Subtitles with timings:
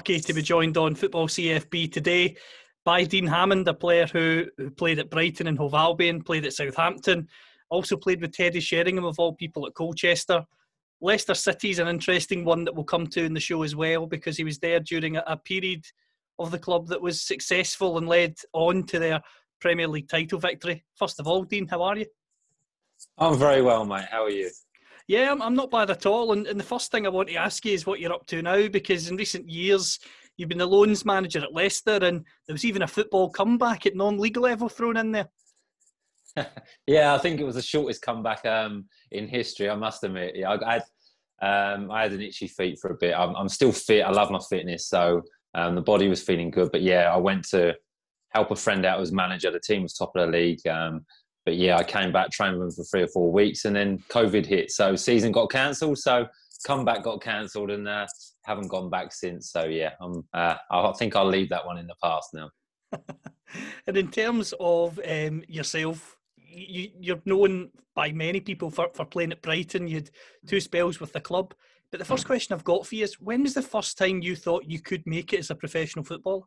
[0.00, 2.34] Lucky to be joined on Football CFB today
[2.86, 4.46] by Dean Hammond, a player who,
[4.78, 7.28] played at Brighton and Hove Albion, played at Southampton,
[7.68, 10.42] also played with Teddy Sheringham, of all people, at Colchester.
[11.02, 14.06] Leicester City is an interesting one that we'll come to in the show as well
[14.06, 15.84] because he was there during a period
[16.38, 19.20] of the club that was successful and led on to their
[19.60, 20.82] Premier League title victory.
[20.94, 22.06] First of all, Dean, how are you?
[23.18, 24.06] I'm very well, mate.
[24.10, 24.50] How are you?
[25.10, 26.30] Yeah, I'm, I'm not bad at all.
[26.30, 28.42] And, and the first thing I want to ask you is what you're up to
[28.42, 29.98] now, because in recent years
[30.36, 33.96] you've been the loans manager at Leicester, and there was even a football comeback at
[33.96, 35.28] non-league level thrown in there.
[36.86, 39.68] yeah, I think it was the shortest comeback um, in history.
[39.68, 40.36] I must admit.
[40.36, 43.12] Yeah, I, had um, I had an itchy feet for a bit.
[43.12, 44.02] I'm, I'm still fit.
[44.02, 45.22] I love my fitness, so
[45.56, 46.70] um, the body was feeling good.
[46.70, 47.74] But yeah, I went to
[48.28, 49.50] help a friend out as manager.
[49.50, 50.64] The team was top of the league.
[51.50, 53.98] But yeah, I came back, trained with them for three or four weeks, and then
[54.08, 54.70] COVID hit.
[54.70, 55.98] So season got cancelled.
[55.98, 56.28] So
[56.64, 58.06] comeback got cancelled, and uh,
[58.44, 59.50] haven't gone back since.
[59.50, 62.50] So yeah, I'm, uh, I think I'll leave that one in the past now.
[63.88, 69.32] and in terms of um, yourself, you, you're known by many people for, for playing
[69.32, 69.88] at Brighton.
[69.88, 70.10] You had
[70.46, 71.52] two spells with the club.
[71.90, 74.36] But the first question I've got for you is when was the first time you
[74.36, 76.44] thought you could make it as a professional footballer?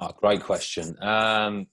[0.00, 1.00] Oh, great question.
[1.00, 1.68] Um,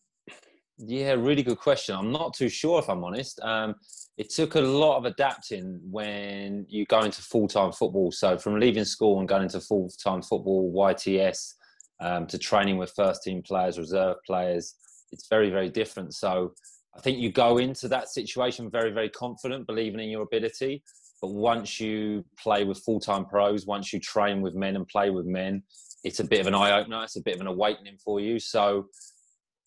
[0.78, 1.96] yeah, really good question.
[1.96, 3.40] I'm not too sure if I'm honest.
[3.42, 3.76] Um,
[4.18, 8.12] it took a lot of adapting when you go into full time football.
[8.12, 11.54] So, from leaving school and going into full time football, YTS,
[12.00, 14.76] um, to training with first team players, reserve players,
[15.12, 16.14] it's very, very different.
[16.14, 16.54] So,
[16.96, 20.84] I think you go into that situation very, very confident, believing in your ability.
[21.22, 25.10] But once you play with full time pros, once you train with men and play
[25.10, 25.64] with men,
[26.04, 27.04] it's a bit of an eye opener.
[27.04, 28.40] It's a bit of an awakening for you.
[28.40, 28.88] So,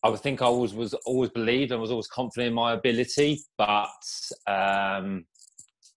[0.02, 3.40] I would think I always was always believed and was always confident in my ability,
[3.58, 3.88] but
[4.46, 5.26] um,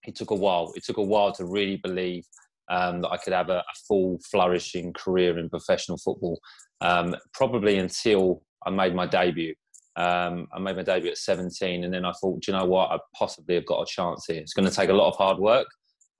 [0.04, 0.72] it took a while.
[0.76, 2.24] It took a while to really believe
[2.70, 6.38] um, that I could have a, a, full flourishing career in professional football.
[6.80, 9.54] Um, probably until I made my debut.
[9.96, 12.90] Um, I made my debut at 17, and then I thought, do you know what,
[12.90, 14.40] I possibly have got a chance here.
[14.40, 15.68] It's going to take a lot of hard work,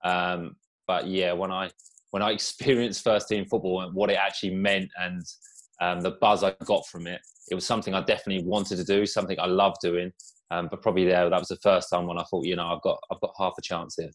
[0.03, 0.55] um,
[0.87, 1.69] but yeah, when I
[2.11, 5.21] when I experienced first team football and what it actually meant and
[5.81, 9.05] um, the buzz I got from it, it was something I definitely wanted to do,
[9.05, 10.11] something I love doing.
[10.51, 12.81] Um, but probably there, that was the first time when I thought, you know, I've
[12.81, 14.11] got I've got half a chance here.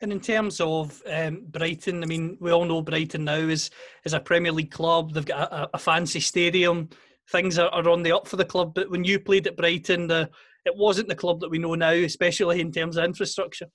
[0.00, 3.70] And in terms of um, Brighton, I mean, we all know Brighton now is
[4.04, 5.12] is a Premier League club.
[5.12, 6.88] They've got a, a fancy stadium.
[7.30, 8.74] Things are, are, on the up for the club.
[8.74, 10.28] But when you played at Brighton, the,
[10.64, 13.66] it wasn't the club that we know now, especially in terms of infrastructure.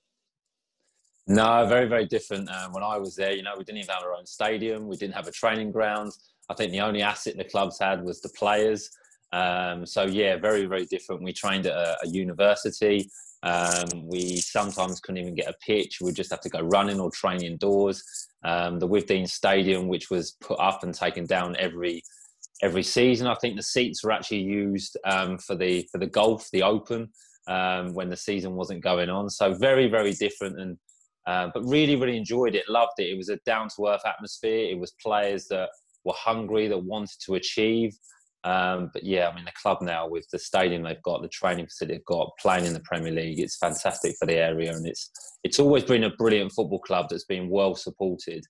[1.28, 2.48] No, very very different.
[2.50, 4.88] Um, when I was there, you know, we didn't even have our own stadium.
[4.88, 6.12] We didn't have a training ground.
[6.48, 8.90] I think the only asset the clubs had was the players.
[9.32, 11.22] Um, so yeah, very very different.
[11.22, 13.10] We trained at a, a university.
[13.42, 15.98] Um, we sometimes couldn't even get a pitch.
[16.00, 18.02] We'd just have to go running or train indoors.
[18.44, 22.02] Um, the Withdean Stadium, which was put up and taken down every
[22.62, 23.26] every season.
[23.26, 27.10] I think the seats were actually used um, for the for the golf, the Open,
[27.48, 29.28] um, when the season wasn't going on.
[29.30, 30.78] So very very different and.
[31.28, 32.62] Uh, but really, really enjoyed it.
[32.68, 33.10] Loved it.
[33.10, 34.70] It was a down to earth atmosphere.
[34.70, 35.70] It was players that
[36.06, 37.94] were hungry, that wanted to achieve.
[38.44, 41.66] Um, but yeah, I mean, the club now with the stadium they've got, the training
[41.66, 45.10] facility they've got, playing in the Premier League, it's fantastic for the area, and it's
[45.42, 48.44] it's always been a brilliant football club that's been well supported.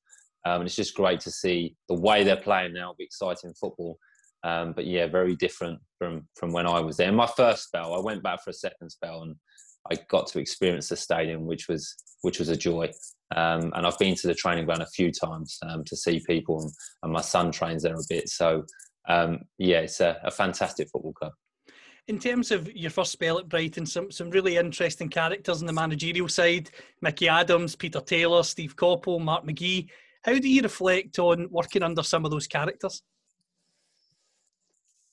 [0.44, 3.98] Um, and it's just great to see the way they're playing now, be exciting football.
[4.44, 7.10] Um, but yeah, very different from from when I was there.
[7.10, 9.34] My first spell, I went back for a second spell, and
[9.90, 12.90] I got to experience the stadium, which was which was a joy.
[13.34, 16.62] Um, and I've been to the training ground a few times um, to see people,
[16.62, 16.70] and,
[17.02, 18.28] and, my son trains there a bit.
[18.28, 18.64] So
[19.08, 21.32] um, yeah, it's a, a, fantastic football club.
[22.06, 25.72] In terms of your first spell at Brighton, some some really interesting characters on the
[25.72, 26.70] managerial side:
[27.00, 29.88] Micky Adams, Peter Taylor, Steve Coppell, Mark McGhee.
[30.22, 33.02] How do you reflect on working under some of those characters?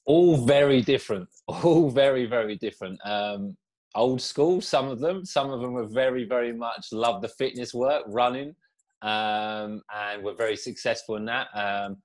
[0.06, 1.30] All very different.
[1.48, 3.00] All very very different.
[3.04, 3.58] Um,
[3.96, 5.26] old school, some of them.
[5.26, 8.56] Some of them were very, very much love the fitness work, running,
[9.02, 11.48] um, and were very successful in that.
[11.54, 11.98] Um,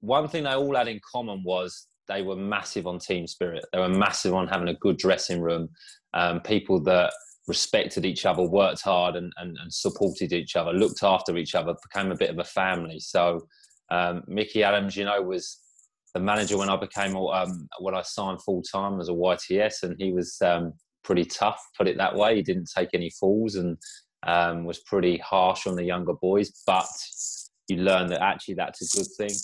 [0.00, 3.64] one thing they all had in common was they were massive on team spirit.
[3.72, 5.68] They were massive on having a good dressing room.
[6.14, 7.12] um, people that
[7.46, 11.74] respected each other, worked hard, and, and, and, supported each other, looked after each other,
[11.82, 12.98] became a bit of a family.
[12.98, 13.46] So
[13.90, 15.60] um, Micky Adams, you know, was
[16.14, 19.96] the manager when I became um, when I signed full time as a YTS, and
[19.98, 20.72] he was um,
[21.08, 22.36] pretty tough, put it that way.
[22.36, 23.78] He didn't take any falls and
[24.26, 26.84] um, was pretty harsh on the younger boys, but
[27.66, 29.34] you learn that actually that's a good thing.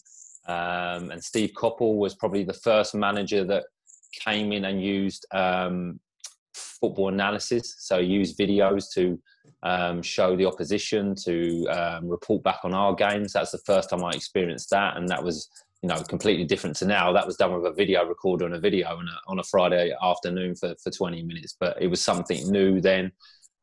[0.47, 3.65] Um, and Steve Coppell was probably the first manager that
[4.13, 5.99] came in and used um,
[6.53, 7.77] football analysis.
[7.79, 9.19] So use videos to
[9.63, 13.33] um, show the opposition, to um, report back on our games.
[13.33, 15.49] That's the first time I experienced that, and that was
[15.85, 17.13] you know completely different to now.
[17.13, 19.93] That was done with a video recorder and a video on a, on a Friday
[20.03, 23.13] afternoon for for 20 minutes, but it was something new then.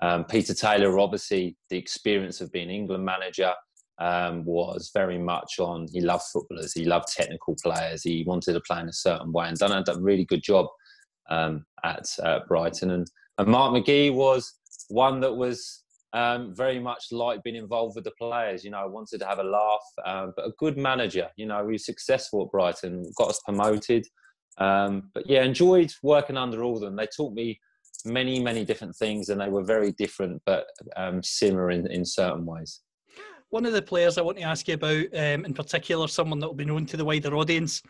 [0.02, 3.54] Um, Peter Taylor, obviously, the experience of being England manager.
[3.98, 5.88] Um, was very much on.
[5.92, 6.74] He loved footballers.
[6.74, 8.02] He loved technical players.
[8.02, 10.68] He wanted to play in a certain way, and done a really good job
[11.30, 12.92] um, at uh, Brighton.
[12.92, 14.54] And, and Mark McGhee was
[14.90, 18.64] one that was um, very much like being involved with the players.
[18.64, 21.30] You know, I wanted to have a laugh, um, but a good manager.
[21.38, 24.06] You know, he was successful at Brighton, got us promoted.
[24.58, 26.96] Um, but yeah, enjoyed working under all of them.
[26.96, 27.60] They taught me
[28.06, 30.66] many, many different things, and they were very different, but
[30.98, 32.82] um, similar in, in certain ways.
[33.50, 36.48] One of the players I want to ask you about, um, in particular, someone that
[36.48, 37.82] will be known to the wider audience,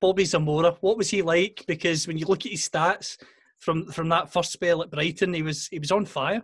[0.00, 1.64] Bobby Zamora, what was he like?
[1.66, 3.16] Because when you look at his stats
[3.58, 6.42] from from that first spell at Brighton, he was he was on fire.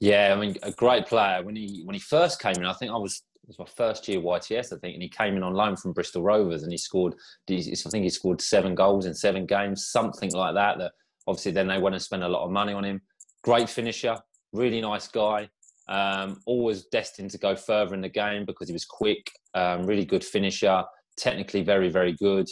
[0.00, 1.42] Yeah, I mean, a great player.
[1.42, 4.06] When he when he first came in, I think I was it was my first
[4.08, 6.78] year YTS, I think, and he came in on loan from Bristol Rovers, and he
[6.78, 7.14] scored.
[7.50, 10.78] I think he scored seven goals in seven games, something like that.
[10.78, 10.92] That
[11.26, 13.00] obviously then they went and spent a lot of money on him.
[13.42, 14.16] Great finisher,
[14.52, 15.48] really nice guy.
[15.88, 20.04] Um, always destined to go further in the game because he was quick, um, really
[20.04, 20.84] good finisher
[21.18, 22.48] technically very, very good,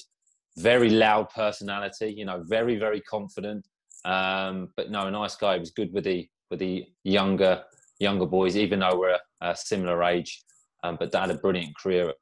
[0.58, 3.66] very loud personality, you know, very, very confident.
[4.04, 5.54] Um, but no, a nice guy.
[5.54, 7.62] He was good with the with the younger
[7.98, 10.42] younger boys, even though we're a, a similar age.
[10.84, 12.12] Um, but that had a brilliant career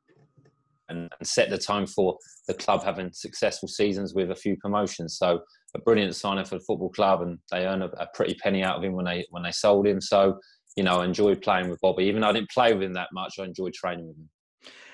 [0.89, 2.17] and, and, set the tone for
[2.47, 5.19] the club having successful seasons with a few promotions.
[5.19, 5.41] So
[5.75, 8.77] a brilliant signing for the football club, and they earn a, a, pretty penny out
[8.77, 10.01] of him when they when they sold him.
[10.01, 10.39] So
[10.77, 12.05] you know, I enjoyed playing with Bobby.
[12.05, 14.29] Even though I didn't play with him that much, I enjoyed training with him.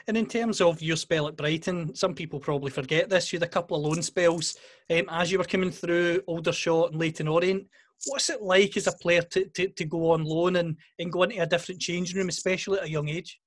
[0.07, 3.33] And in terms of your spell at Brighton, some people probably forget this.
[3.33, 4.57] You had a couple of loan spells
[4.91, 7.67] um, as you were coming through Aldershot and Leyton Orient.
[8.07, 11.23] What's it like as a player to, to, to go on loan and, and go
[11.23, 13.41] into a different changing room, especially at a young age?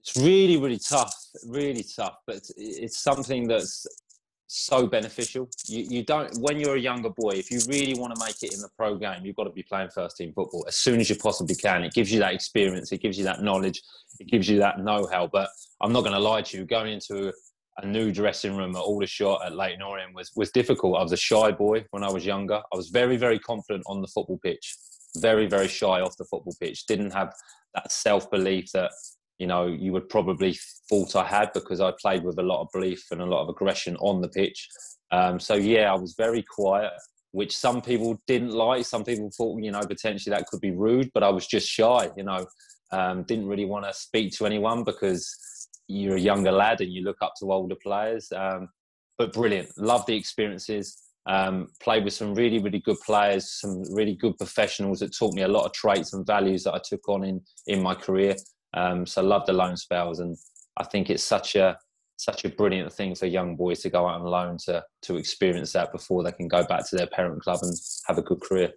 [0.00, 1.14] It's really, really tough,
[1.46, 2.16] really tough.
[2.26, 3.86] But it's, it's something that's
[4.52, 5.48] so beneficial.
[5.66, 8.52] You, you don't when you're a younger boy, if you really want to make it
[8.52, 11.08] in the pro game, you've got to be playing first team football as soon as
[11.08, 11.84] you possibly can.
[11.84, 13.80] It gives you that experience, it gives you that knowledge,
[14.18, 15.28] it gives you that know-how.
[15.28, 15.50] But
[15.80, 17.32] I'm not going to lie to you, going into
[17.82, 20.98] a new dressing room at Aldershot at Leyton Orient was was difficult.
[20.98, 22.60] I was a shy boy when I was younger.
[22.72, 24.76] I was very very confident on the football pitch,
[25.16, 26.86] very very shy off the football pitch.
[26.86, 27.32] Didn't have
[27.74, 28.92] that self belief that
[29.40, 30.56] you know, you would probably
[30.88, 33.48] thought I had because I played with a lot of belief and a lot of
[33.48, 34.68] aggression on the pitch.
[35.10, 36.92] Um, so yeah, I was very quiet,
[37.32, 38.84] which some people didn't like.
[38.84, 42.10] Some people thought, you know, potentially that could be rude, but I was just shy.
[42.18, 42.46] You know,
[42.92, 45.34] um, didn't really want to speak to anyone because
[45.90, 48.32] you're a younger lad and you look up to older players.
[48.34, 48.68] Um,
[49.18, 50.96] but brilliant, love the experiences.
[51.26, 55.42] Um, played with some really, really good players, some really good professionals that taught me
[55.42, 58.36] a lot of traits and values that I took on in in my career.
[58.74, 60.36] Um, so love the loan spells, and
[60.78, 61.78] I think it's such a
[62.16, 65.72] such a brilliant thing for young boys to go out on loan to to experience
[65.72, 67.74] that before they can go back to their parent club and
[68.06, 68.72] have a good career.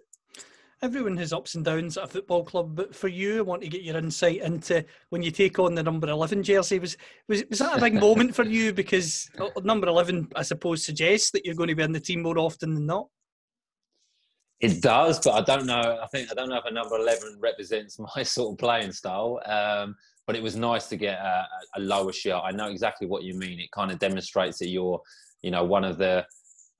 [0.84, 3.68] Everyone has ups and downs at a football club, but for you, I want to
[3.68, 6.78] get your insight into when you take on the number eleven jersey.
[6.78, 8.70] Was was was that a big moment for you?
[8.70, 12.20] Because uh, number eleven, I suppose, suggests that you're going to be in the team
[12.20, 13.08] more often than not.
[14.60, 16.00] It does, but I don't know.
[16.02, 19.40] I think I don't know if a number eleven represents my sort of playing style.
[19.46, 22.42] Um, but it was nice to get a, a, lower shirt.
[22.44, 23.58] I know exactly what you mean.
[23.58, 25.00] It kind of demonstrates that you're,
[25.40, 26.26] you know, one of the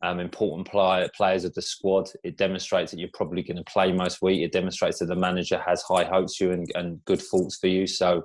[0.05, 2.09] um, important play, players of the squad.
[2.23, 4.43] It demonstrates that you're probably going to play most week.
[4.43, 7.69] It demonstrates that the manager has high hopes for you and, and good thoughts for
[7.69, 7.87] you.
[7.87, 8.23] So,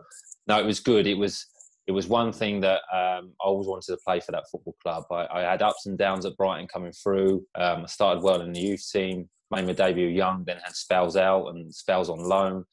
[0.48, 1.08] no, it was good.
[1.08, 1.46] It was
[1.88, 5.06] it was one thing that um, I always wanted to play for that football club.
[5.12, 7.44] I, I had ups and downs at Brighton coming through.
[7.56, 11.16] Um, I started well in the youth team made my debut young, then had spells
[11.16, 12.66] out and spells on loan.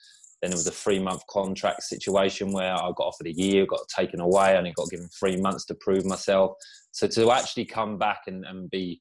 [0.42, 3.88] Then it was a three month contract situation where I got offered a year, got
[3.88, 6.52] taken away, and I got given three months to prove myself.
[6.92, 9.00] So to actually come back and, and be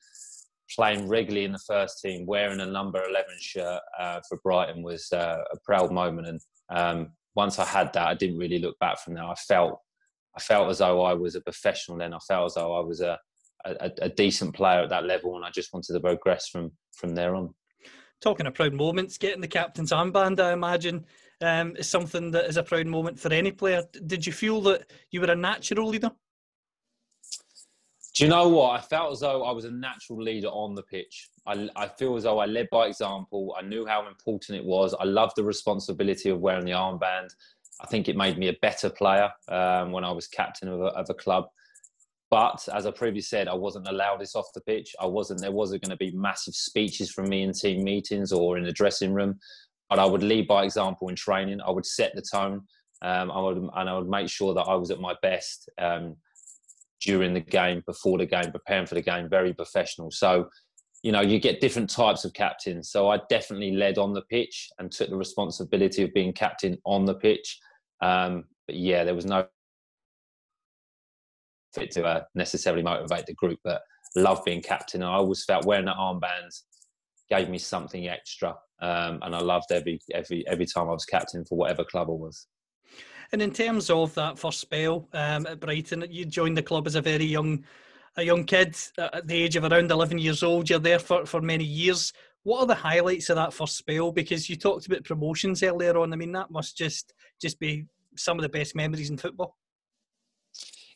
[0.73, 5.11] playing regularly in the first team, wearing a number 11 shirt uh, for Brighton was
[5.11, 6.27] uh, a proud moment.
[6.27, 6.39] And
[6.69, 9.23] um, once I had that, I didn't really look back from there.
[9.23, 9.79] I felt,
[10.35, 12.13] I felt as though I was a professional then.
[12.13, 13.19] I felt as though I was a,
[13.65, 17.15] a, a decent player at that level, and I just wanted to progress from from
[17.15, 17.53] there on.
[18.21, 21.05] Talking of proud moments, getting the captain's armband, I imagine,
[21.41, 23.83] um, is something that is a proud moment for any player.
[24.05, 26.11] Did you feel that you were a natural leader?
[28.15, 28.79] Do you know what?
[28.79, 31.29] I felt as though I was a natural leader on the pitch.
[31.45, 33.53] I, I feel as though I led by example.
[33.59, 34.95] I knew how important it was.
[34.97, 37.27] I loved the responsibility of wearing the armband.
[37.81, 40.85] I think it made me a better player um, when I was captain of a,
[40.85, 41.47] of a, club.
[42.31, 44.95] But as I previously said, I wasn't allowed this off the pitch.
[44.99, 45.41] I wasn't.
[45.41, 48.71] There wasn't going to be massive speeches from me in team meetings or in the
[48.71, 49.39] dressing room.
[49.89, 51.59] But I would lead by example in training.
[51.61, 52.61] I would set the tone.
[53.01, 55.69] Um, I would, and I would make sure that I was at my best.
[55.79, 56.15] Um,
[57.01, 60.09] during the game, before the game, preparing for the game, very professional.
[60.11, 60.49] So,
[61.03, 62.89] you know, you get different types of captains.
[62.89, 67.05] So I definitely led on the pitch and took the responsibility of being captain on
[67.05, 67.59] the pitch.
[68.01, 69.45] Um, but yeah, there was no
[71.75, 73.83] fit to uh, necessarily motivate the group, but
[74.15, 75.03] love being captain.
[75.03, 76.61] And I always felt wearing the armbands
[77.29, 81.45] gave me something extra, um, and I loved every every every time I was captain
[81.45, 82.47] for whatever club I was.
[83.31, 86.95] And in terms of that first spell um, at Brighton, you joined the club as
[86.95, 87.65] a very young,
[88.17, 90.69] a young kid at the age of around 11 years old.
[90.69, 92.13] You're there for, for many years.
[92.43, 94.11] What are the highlights of that first spell?
[94.11, 96.13] Because you talked about promotions earlier on.
[96.13, 99.57] I mean, that must just just be some of the best memories in football.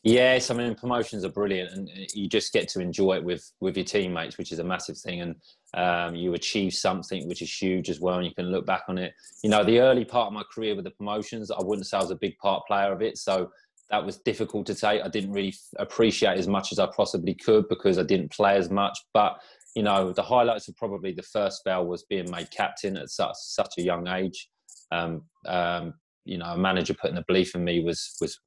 [0.03, 3.75] Yes, I mean promotions are brilliant, and you just get to enjoy it with with
[3.75, 5.21] your teammates, which is a massive thing.
[5.21, 5.35] And
[5.73, 8.97] um, you achieve something which is huge as well, and you can look back on
[8.97, 9.13] it.
[9.43, 12.01] You know, the early part of my career with the promotions, I wouldn't say I
[12.01, 13.51] was a big part player of it, so
[13.89, 15.01] that was difficult to take.
[15.01, 18.69] I didn't really appreciate as much as I possibly could because I didn't play as
[18.69, 18.97] much.
[19.13, 19.41] But
[19.75, 23.35] you know, the highlights of probably the first spell was being made captain at such
[23.35, 24.49] such a young age.
[24.91, 28.39] Um, um, you know, a manager putting the belief in me was was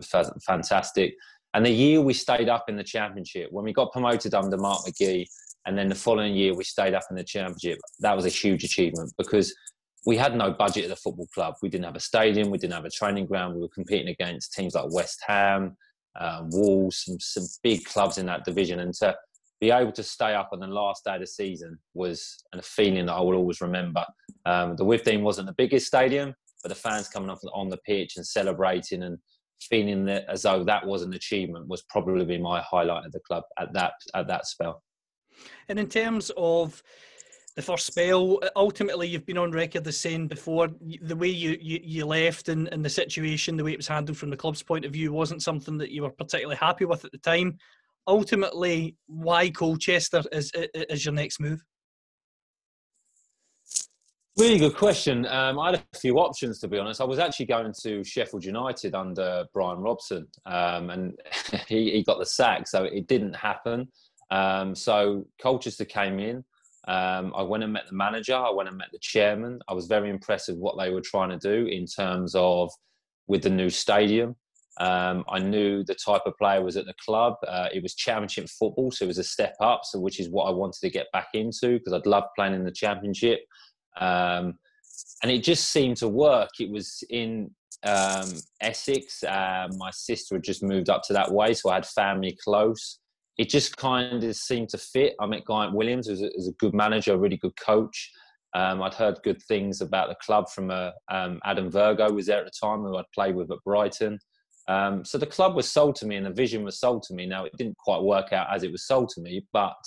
[0.47, 1.15] fantastic.
[1.55, 4.81] And the year we stayed up in the championship, when we got promoted under Mark
[4.87, 5.27] McGhee,
[5.67, 8.65] and then the following year we stayed up in the championship, that was a huge
[8.65, 9.55] achievement because
[10.05, 11.55] we had no budget at the football club.
[11.63, 13.55] We didn't have a stadium, we didn't have a training ground.
[13.55, 15.77] We were competing against teams like West Ham,
[16.19, 18.81] uh, Wolves, some, some big clubs in that division.
[18.81, 19.15] And to
[19.61, 23.07] be able to stay up on the last day of the season was a feeling
[23.07, 24.05] that I will always remember.
[24.45, 28.17] Um, the Withdean wasn't the biggest stadium, but the fans coming off on the pitch
[28.17, 29.19] and celebrating and
[29.67, 33.45] feeling that as though that was an achievement was probably my highlight of the club
[33.59, 34.83] at that at that spell.
[35.69, 36.83] And in terms of
[37.57, 40.69] the first spell, ultimately you've been on record as saying before
[41.03, 44.17] the way you, you, you left and, and the situation, the way it was handled
[44.17, 47.13] from the club's point of view wasn't something that you were particularly happy with at
[47.13, 47.59] the time.
[48.07, 51.63] Ultimately, why Colchester is, is your next move?
[54.39, 55.27] Really good question.
[55.27, 57.03] Um, I had a few options to be honest.
[57.03, 61.19] I was actually going to Sheffield United under Bryan Robson, um, and
[61.69, 63.89] he, he, got the sack, so it didn't happen.
[64.31, 66.45] Um, so Colchester came in.
[66.89, 68.35] Um, I went and met the manager.
[68.35, 69.61] I went and met the chairman.
[69.69, 72.71] I was very impressed with what they were trying to do in terms of
[73.27, 74.35] with the new stadium.
[74.81, 77.35] Um, I knew the type of player was at the club.
[77.47, 79.83] Uh, it was championship football, so it was a step up.
[79.85, 82.65] So which is what I wanted to get back into because I'd love playing in
[82.65, 83.41] the championship.
[84.01, 84.59] Um,
[85.23, 86.51] and it just seemed to work.
[86.61, 87.51] It was in
[87.85, 88.31] um,
[88.61, 89.23] Essex.
[89.23, 92.99] Uh, my sister had just moved up to that way, so I had family close.
[93.39, 95.15] It just kind of seemed to fit.
[95.21, 98.11] I met Guy Williams, who's a, a good manager, a really good coach.
[98.55, 102.41] Um, I'd heard good things about the club from uh, um, Adam Virgo was there
[102.41, 104.19] at the time, who I'd played with at Brighton.
[104.69, 107.27] Um, so the club was sold to me, and the vision was sold to me.
[107.27, 109.83] Now it didn't quite work out as it was sold to me, but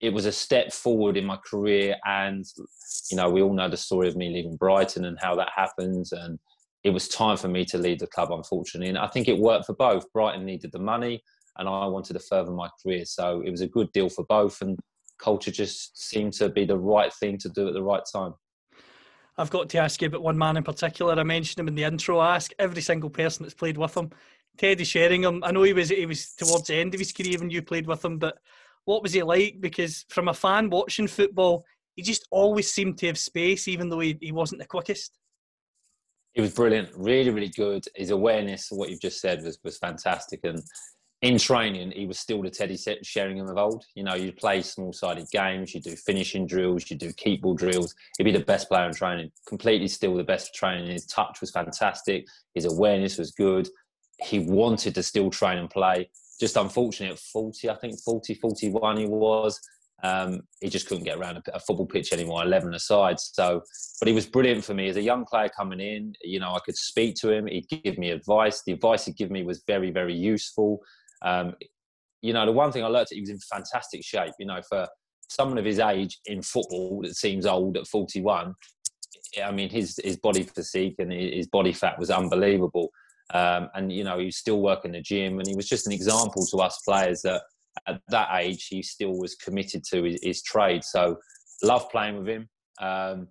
[0.00, 1.96] it was a step forward in my career.
[2.04, 2.44] And,
[3.10, 6.12] you know, we all know the story of me leaving Brighton and how that happens.
[6.12, 6.38] And
[6.84, 8.88] it was time for me to leave the club, unfortunately.
[8.88, 10.12] And I think it worked for both.
[10.12, 11.22] Brighton needed the money
[11.58, 13.04] and I wanted to further my career.
[13.06, 14.60] So it was a good deal for both.
[14.60, 14.78] And
[15.18, 18.34] culture just seemed to be the right thing to do at the right time.
[19.38, 21.18] I've got to ask you about one man in particular.
[21.18, 22.18] I mentioned him in the intro.
[22.18, 24.10] I ask every single person that's played with him.
[24.56, 25.44] Teddy Sheringham.
[25.44, 27.86] I know he was he was towards the end of his career when you played
[27.86, 28.38] with him, but
[28.86, 29.60] what was he like?
[29.60, 31.64] Because from a fan watching football,
[31.96, 35.18] he just always seemed to have space, even though he, he wasn't the quickest.
[36.32, 37.84] He was brilliant, really, really good.
[37.94, 40.40] His awareness of what you've just said was, was fantastic.
[40.44, 40.62] And
[41.22, 43.84] in training, he was still the Teddy Sheringham of old.
[43.94, 47.54] You know, you'd play small sided games, you do finishing drills, you do keep ball
[47.54, 47.94] drills.
[48.18, 50.90] He'd be the best player in training, completely still the best training.
[50.90, 53.68] His touch was fantastic, his awareness was good.
[54.22, 58.96] He wanted to still train and play just unfortunate at 40, I think 40, 41
[58.98, 59.60] he was.
[60.02, 63.18] Um, he just couldn't get around a, a, football pitch anymore, 11 aside.
[63.18, 63.62] So,
[63.98, 66.12] but he was brilliant for me as a young player coming in.
[66.22, 67.46] You know, I could speak to him.
[67.46, 68.62] He'd give me advice.
[68.66, 70.80] The advice he'd give me was very, very useful.
[71.22, 71.54] Um,
[72.20, 74.34] you know, the one thing I learned, he was in fantastic shape.
[74.38, 74.86] You know, for
[75.28, 78.54] someone of his age in football that seems old at 41,
[79.42, 82.90] I mean, his his body physique and his body fat was unbelievable.
[83.34, 85.92] Um, and you know, he was still working the gym, and he was just an
[85.92, 87.42] example to us players that
[87.86, 90.84] at that age he still was committed to his, his trade.
[90.84, 91.18] So,
[91.62, 92.48] love playing with him.
[92.80, 93.28] Um,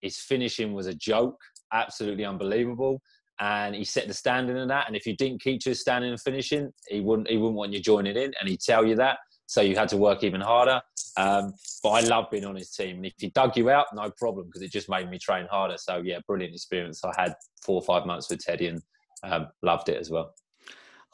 [0.00, 1.38] his finishing was a joke,
[1.72, 3.00] absolutely unbelievable
[3.42, 4.86] and he set the standard in that.
[4.86, 7.72] And if you didn't keep to his standing and finishing, he wouldn't he wouldn't want
[7.72, 9.18] you joining in, and he'd tell you that.
[9.46, 10.80] So you had to work even harder.
[11.16, 14.10] Um, but I love being on his team, and if he dug you out, no
[14.16, 15.76] problem because it just made me train harder.
[15.76, 17.02] So yeah, brilliant experience.
[17.04, 18.80] I had four or five months with Teddy and
[19.22, 20.34] um, loved it as well.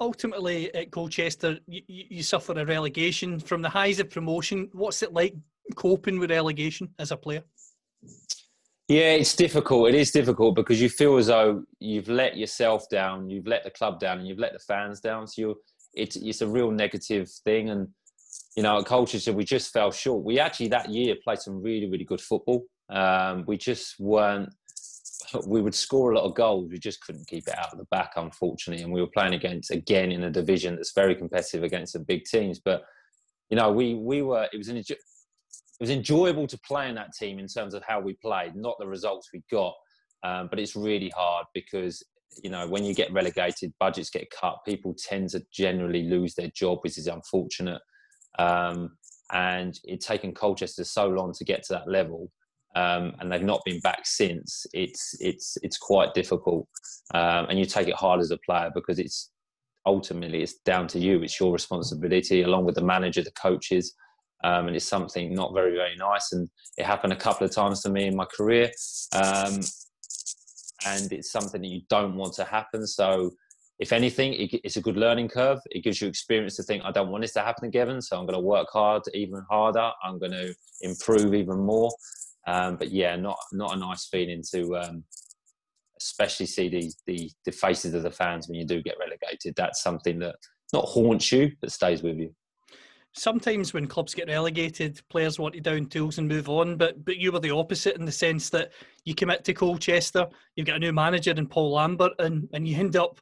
[0.00, 4.68] Ultimately, at Colchester, you, you suffer a relegation from the highs of promotion.
[4.72, 5.34] What's it like
[5.74, 7.42] coping with relegation as a player?
[8.88, 9.90] Yeah, it's difficult.
[9.90, 13.70] It is difficult because you feel as though you've let yourself down, you've let the
[13.70, 15.26] club down, and you've let the fans down.
[15.26, 15.56] So you
[15.92, 17.68] it's it's a real negative thing.
[17.68, 17.88] And
[18.56, 20.24] you know, at Colchester, we just fell short.
[20.24, 22.64] We actually that year played some really really good football.
[22.88, 24.48] Um, we just weren't.
[25.46, 26.70] We would score a lot of goals.
[26.70, 28.82] We just couldn't keep it out of the back, unfortunately.
[28.82, 32.25] And we were playing against again in a division that's very competitive against the big
[32.25, 32.60] teams.
[32.60, 32.84] But
[33.50, 34.48] you know, we we were.
[34.52, 34.82] It was an
[35.80, 38.76] it was enjoyable to play in that team in terms of how we played, not
[38.78, 39.75] the results we got.
[40.25, 42.02] Um, but it's really hard because
[42.42, 44.58] you know when you get relegated, budgets get cut.
[44.66, 47.80] People tend to generally lose their job, which is unfortunate.
[48.38, 48.96] Um,
[49.32, 52.30] and it's taken Colchester so long to get to that level,
[52.75, 54.66] um, and they've not been back since.
[54.72, 56.68] It's it's it's quite difficult,
[57.14, 59.30] um, and you take it hard as a player because it's
[59.87, 61.22] ultimately it's down to you.
[61.22, 63.94] It's your responsibility, along with the manager, the coaches
[64.44, 66.32] um, and it's something not very very nice.
[66.32, 68.70] And it happened a couple of times to me in my career,
[69.12, 69.60] um,
[70.87, 72.87] and it's something that you don't want to happen.
[72.87, 73.32] So,
[73.78, 75.58] if anything, it, it's a good learning curve.
[75.70, 78.26] It gives you experience to think, I don't want this to happen again, so I'm
[78.26, 79.90] going to work hard even harder.
[80.04, 81.90] I'm going to improve even more.
[82.49, 85.05] Um, but yeah, not not a nice feeling to um,
[86.00, 89.54] especially see the, the, the faces of the fans when you do get relegated.
[89.56, 90.37] That's something that
[90.73, 92.34] not haunts you, but stays with you
[93.19, 96.76] sometimes when clubs get relegated, players want to down tools and move on.
[96.76, 98.73] But but you were the opposite in the sense that
[99.04, 102.76] you commit to Colchester, you've got a new manager in Paul Lambert, and, and you
[102.76, 103.21] end up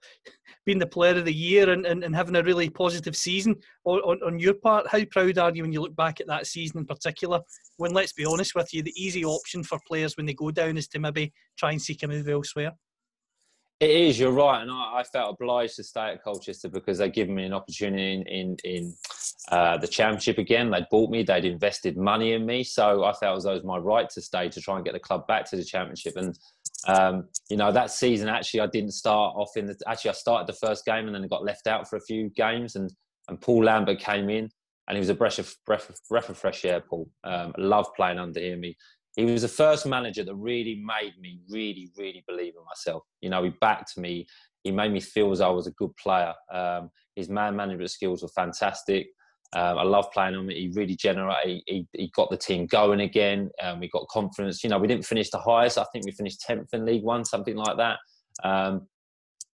[0.67, 3.55] being the player of the year and, and, and having a really positive season.
[3.85, 6.47] On, on, on your part, how proud are you when you look back at that
[6.47, 7.41] season in particular?
[7.79, 10.77] When let's be honest with you, the easy option for players when they go down
[10.77, 12.73] is to maybe try and seek a move elsewhere.
[13.79, 14.19] It is.
[14.19, 17.45] You're right, and I, I, felt obliged to stay at Colchester because they'd given me
[17.45, 18.95] an opportunity in in, in
[19.51, 20.71] uh, the championship again.
[20.71, 21.23] They'd bought me.
[21.23, 24.23] They'd invested money in me, so I felt as though it was my right to
[24.23, 26.17] stay to try and get the club back to the championship.
[26.17, 26.39] And
[26.87, 29.77] um, you know that season, actually, I didn't start off in the.
[29.87, 32.77] Actually, I started the first game and then got left out for a few games.
[32.77, 32.91] And
[33.29, 34.49] and Paul Lambert came in,
[34.89, 36.81] and he was a breath of breath of, breath of fresh air.
[36.81, 38.63] Paul, um, love playing under him.
[38.63, 38.77] He,
[39.17, 43.03] he was the first manager that really made me really, really believe in myself.
[43.21, 44.27] You know, he backed me.
[44.63, 46.35] He made me feel as I was a good player.
[46.53, 49.07] Um, his man management skills were fantastic.
[49.55, 50.49] Um, I love playing him.
[50.49, 51.63] He really generated.
[51.67, 53.51] He, he got the team going again.
[53.63, 54.65] Um, we got confidence.
[54.65, 55.79] You know, we didn't finish the highest.
[55.79, 57.99] I think we finished tenth in League One, something like that.
[58.45, 58.87] Um,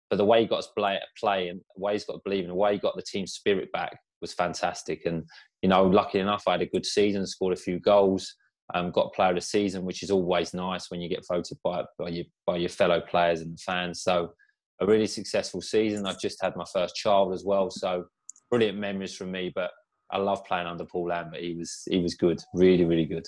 [0.10, 2.44] but the way he got us play, play and the way he's got to believe,
[2.44, 5.06] and the way he got the team spirit back was fantastic.
[5.06, 5.24] And
[5.62, 8.36] you know, lucky enough, I had a good season, scored a few goals
[8.74, 11.84] um, got player of the season, which is always nice when you get voted by
[11.98, 14.02] by your by your fellow players and the fans.
[14.02, 14.34] So
[14.80, 16.06] a really successful season.
[16.06, 18.06] I've just had my first child as well, so
[18.50, 19.52] brilliant memories from me.
[19.54, 19.72] But
[20.12, 21.41] I love playing under Paul Lambert.
[21.41, 23.28] He was he was good, really really good.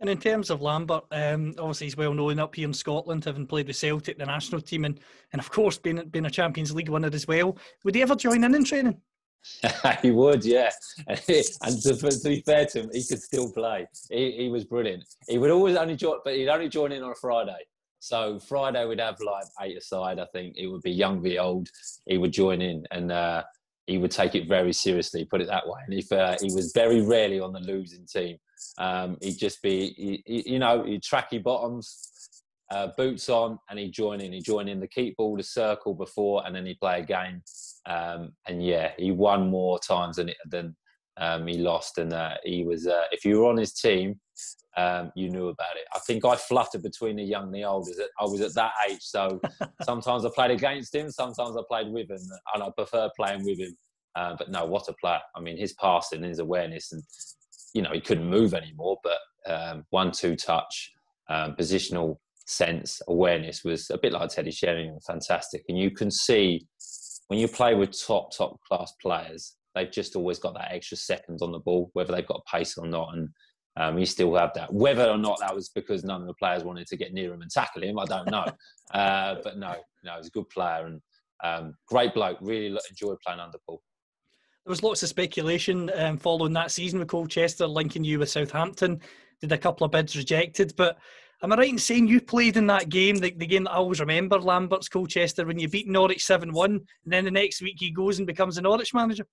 [0.00, 3.46] And in terms of Lambert, um, obviously he's well known up here in Scotland, having
[3.46, 4.98] played with Celtic, the national team, and,
[5.32, 7.56] and of course being being a Champions League winner as well.
[7.84, 8.96] Would he ever join in in training?
[10.02, 10.70] he would, yeah.
[11.06, 13.86] and to, to, be fair to him, he could still play.
[14.10, 15.04] He, he was brilliant.
[15.28, 17.66] He would always only join, but he'd only join in on a Friday.
[18.00, 20.18] So Friday we'd have like eight aside.
[20.18, 21.68] I think it would be young v old.
[22.06, 23.42] He would join in and uh,
[23.90, 25.24] he would take it very seriously.
[25.24, 25.80] Put it that way.
[25.84, 28.36] And if uh, he was very rarely on the losing team,
[28.78, 31.86] um, he'd just be, he, he, you know, he'd tracky bottoms,
[32.70, 34.32] uh, boots on, and he'd join in.
[34.32, 37.42] He'd join in the keep ball, the circle before, and then he'd play a game.
[37.86, 40.76] Um, and yeah, he won more times than than
[41.16, 41.98] um, he lost.
[41.98, 44.20] And uh, he was, uh, if you were on his team,
[44.76, 45.84] um, you knew about it.
[45.94, 47.88] I think I fluttered between the young and the old.
[47.88, 49.40] Is I was at that age, so
[49.82, 52.20] sometimes I played against him, sometimes I played with him,
[52.54, 53.76] and I prefer playing with him.
[54.16, 55.20] Uh, but no, what a player!
[55.36, 57.02] I mean, his passing, his awareness, and
[57.74, 59.18] you know he couldn't move anymore, but
[59.52, 60.92] um, one-two touch,
[61.28, 65.64] um, positional sense, awareness was a bit like Teddy Sheringham, fantastic.
[65.68, 66.66] And you can see
[67.28, 71.38] when you play with top top class players, they've just always got that extra second
[71.42, 73.14] on the ball, whether they've got pace or not.
[73.14, 73.28] And
[73.76, 74.72] um, he still have that.
[74.72, 77.42] Whether or not that was because none of the players wanted to get near him
[77.42, 78.46] and tackle him, I don't know.
[78.94, 81.00] uh, but no, no, he's a good player and
[81.42, 82.38] um, great bloke.
[82.40, 83.82] Really enjoyed playing under Paul.
[84.64, 89.00] There was lots of speculation um, following that season with Colchester linking you with Southampton.
[89.40, 90.98] Did a couple of bids rejected, but
[91.42, 93.76] am I right in saying you played in that game, the, the game that I
[93.76, 97.76] always remember, Lambert's Colchester, when you beat Norwich 7 1, and then the next week
[97.78, 99.24] he goes and becomes a Norwich manager?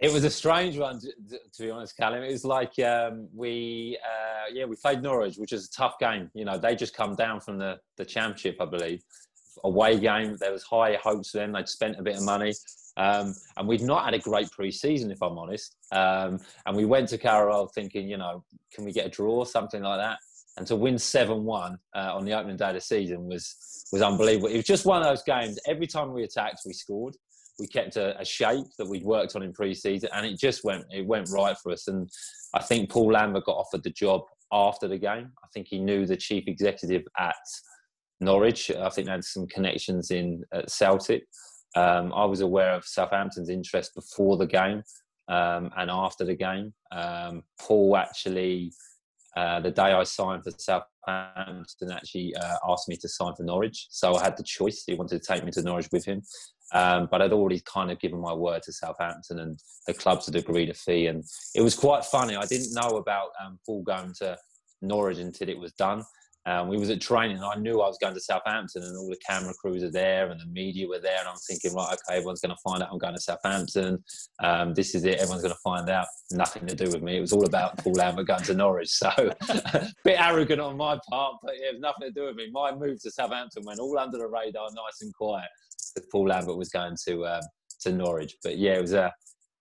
[0.00, 2.22] It was a strange one, to, be honest, Callum.
[2.22, 6.30] It was like um, we, uh, yeah, we played Norwich, which is a tough game.
[6.34, 9.02] You know, they just come down from the, the championship, I believe.
[9.64, 11.50] Away game, there was high hopes for them.
[11.52, 12.54] They'd spent a bit of money.
[12.96, 15.74] Um, and we'd not had a great pre-season, if I'm honest.
[15.90, 19.82] Um, and we went to Carrow thinking, you know, can we get a draw, something
[19.82, 20.18] like that?
[20.56, 23.56] And to win seven-one uh, on the opening day of the season was
[23.92, 24.48] was unbelievable.
[24.48, 25.58] It was just one of those games.
[25.66, 27.16] Every time we attacked, we scored
[27.58, 30.84] we kept a, a, shape that we'd worked on in pre-season, and it just went
[30.92, 31.88] it went right for us.
[31.88, 32.08] And
[32.54, 35.32] I think Paul Lambert got offered the job after the game.
[35.42, 37.34] I think he knew the chief executive at
[38.20, 38.70] Norwich.
[38.70, 41.24] I think they had some connections in at Celtic.
[41.76, 44.82] Um, I was aware of Southampton's interest before the game
[45.28, 46.72] um, and after the game.
[46.90, 48.72] Um, Paul actually,
[49.36, 53.86] uh, the day I signed for Southampton, actually uh, asked me to sign for Norwich.
[53.90, 54.84] So I had the choice.
[54.86, 56.22] He wanted to take me to Norwich with him.
[56.72, 60.36] Um, but I'd already kind of given my word to Southampton, and the clubs had
[60.36, 61.06] agreed a fee.
[61.06, 62.36] And it was quite funny.
[62.36, 64.36] I didn't know about um, Paul going to
[64.82, 66.04] Norwich until it was done.
[66.46, 67.42] Um, we was at training.
[67.42, 70.40] I knew I was going to Southampton, and all the camera crews are there, and
[70.40, 71.18] the media were there.
[71.18, 74.02] And I'm thinking, right, okay, everyone's going to find out I'm going to Southampton.
[74.42, 75.18] Um, this is it.
[75.18, 76.06] Everyone's going to find out.
[76.30, 77.18] Nothing to do with me.
[77.18, 78.88] It was all about Paul Lambert going to Norwich.
[78.88, 82.48] So, a bit arrogant on my part, but it has nothing to do with me.
[82.50, 85.48] My move to Southampton went all under the radar, nice and quiet
[86.00, 87.42] that Paul Lambert was going to um,
[87.80, 88.36] to Norwich.
[88.42, 89.12] But yeah, it was a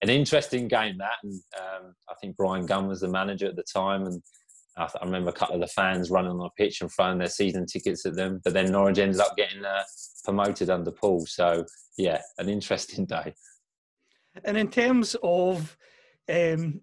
[0.01, 3.63] an interesting game that, and um, I think Bryan Gunn was the manager at the
[3.63, 4.21] time, and
[4.77, 7.29] I, I, remember a couple of the fans running on the pitch and throwing their
[7.29, 8.39] season tickets at them.
[8.43, 9.83] But then Norwich ended up getting uh,
[10.23, 11.25] promoted under Paul.
[11.25, 11.65] So
[11.97, 13.33] yeah, an interesting day.
[14.43, 15.75] And in terms of
[16.29, 16.81] um,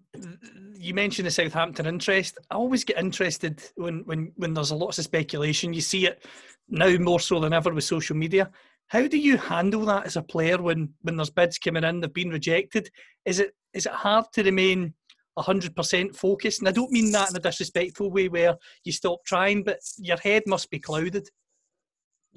[0.73, 2.37] you mentioned the Southampton interest.
[2.49, 5.73] I always get interested when, when, when there's a lots of speculation.
[5.73, 6.25] You see it
[6.67, 8.49] now more so than ever with social media.
[8.87, 12.13] How do you handle that as a player when when there's bids coming in, they've
[12.13, 12.89] been rejected?
[13.25, 14.93] Is it is it hard to remain
[15.37, 16.59] hundred percent focused?
[16.59, 20.17] And I don't mean that in a disrespectful way where you stop trying, but your
[20.17, 21.27] head must be clouded.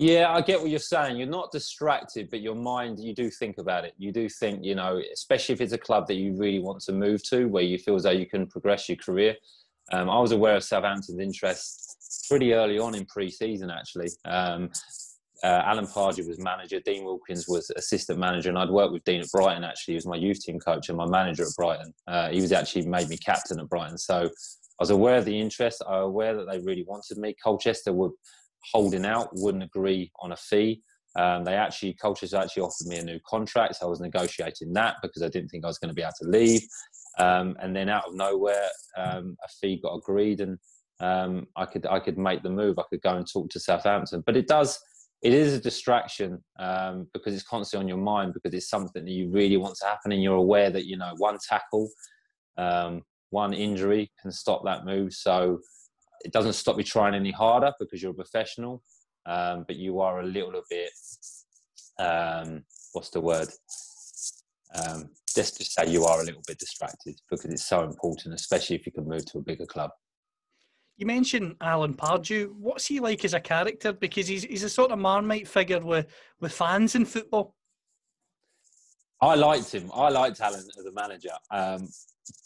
[0.00, 1.16] Yeah, I get what you're saying.
[1.16, 3.94] You're not distracted, but your mind, you do think about it.
[3.98, 6.92] You do think, you know, especially if it's a club that you really want to
[6.92, 9.34] move to, where you feel as though you can progress your career.
[9.92, 14.10] Um, I was aware of Southampton's interest pretty early on in pre-season, actually.
[14.24, 14.70] Um,
[15.44, 19.20] uh, Alan Pardew was manager, Dean Wilkins was assistant manager, and I'd worked with Dean
[19.20, 19.64] at Brighton.
[19.64, 21.92] Actually, he was my youth team coach and my manager at Brighton.
[22.06, 25.38] Uh, he was actually made me captain at Brighton, so I was aware of the
[25.38, 25.82] interest.
[25.86, 27.34] I was aware that they really wanted me.
[27.42, 28.10] Colchester were
[28.72, 30.82] holding out, wouldn't agree on a fee.
[31.16, 33.76] Um, they actually, Colchester actually offered me a new contract.
[33.76, 36.12] So I was negotiating that because I didn't think I was going to be able
[36.22, 36.62] to leave.
[37.18, 40.58] Um, and then out of nowhere, um, a fee got agreed, and
[41.00, 42.78] um, I could I could make the move.
[42.78, 44.22] I could go and talk to Southampton.
[44.24, 44.78] But it does
[45.22, 49.10] it is a distraction um, because it's constantly on your mind because it's something that
[49.10, 51.90] you really want to happen and you're aware that you know one tackle
[52.56, 55.12] um, one injury can stop that move.
[55.12, 55.60] So
[56.24, 58.82] it doesn't stop you trying any harder because you're a professional
[59.26, 60.90] um, but you are a little bit
[61.98, 63.48] um, what's the word?
[64.74, 68.76] Um, just to say you are a little bit distracted because it's so important especially
[68.76, 69.90] if you can move to a bigger club
[70.98, 72.52] you mentioned Alan Pardew.
[72.58, 73.92] What's he like as a character?
[73.92, 76.06] Because he's he's a sort of Marmite figure with,
[76.40, 77.54] with fans in football.
[79.20, 79.90] I liked him.
[79.94, 81.88] I liked Alan as a manager, um,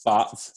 [0.05, 0.51] but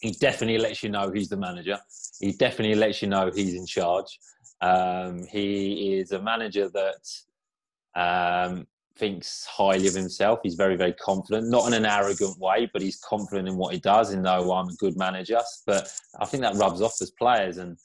[0.00, 1.78] he definitely lets you know he's the manager.
[2.20, 4.18] He definitely lets you know he's in charge.
[4.60, 8.66] Um, he is a manager that um,
[9.00, 10.40] thinks highly of himself.
[10.42, 13.80] He's very, very confident, not in an arrogant way, but he's confident in what he
[13.80, 15.40] does and know I'm a good manager.
[15.66, 17.56] But I think that rubs off as players.
[17.56, 17.78] And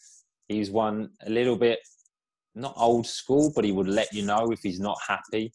[0.50, 1.80] he's one a little bit,
[2.54, 5.54] not old school, but he would let you know if he's not happy.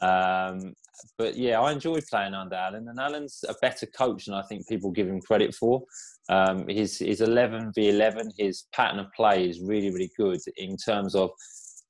[0.00, 0.74] Um,
[1.18, 4.68] but yeah, I enjoy playing under Alan, and Alan's a better coach than I think
[4.68, 5.82] people give him credit for.
[6.28, 10.76] Um, his his 11 v 11, his pattern of play is really really good in
[10.76, 11.30] terms of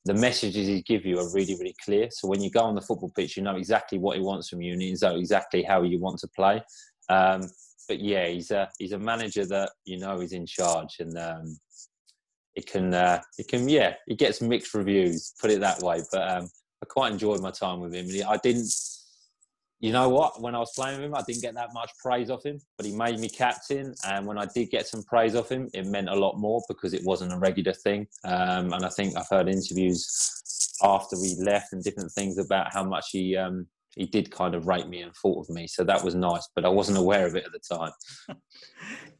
[0.05, 2.09] the messages he give you are really, really clear.
[2.11, 4.61] So when you go on the football pitch, you know exactly what he wants from
[4.61, 6.63] you, and you know exactly how you want to play.
[7.09, 7.43] Um,
[7.89, 11.57] but yeah, he's a he's a manager that you know is in charge, and um,
[12.55, 15.35] it can uh, it can yeah, he gets mixed reviews.
[15.41, 16.03] Put it that way.
[16.11, 16.51] But um,
[16.83, 18.07] I quite enjoyed my time with him.
[18.29, 18.73] I didn't.
[19.83, 20.41] You know what?
[20.41, 22.87] When I was playing with him, I didn't get that much praise off him, but
[22.87, 23.95] he made me captain.
[24.07, 26.95] And when I did get some praise off him, it meant a lot more because
[26.95, 28.07] it wasn't a regular thing.
[28.23, 32.85] Um, and I think I've heard interviews after we left and different things about how
[32.85, 33.67] much he um,
[33.97, 35.67] he did kind of rate me and thought of me.
[35.67, 37.93] So that was nice, but I wasn't aware of it at the time.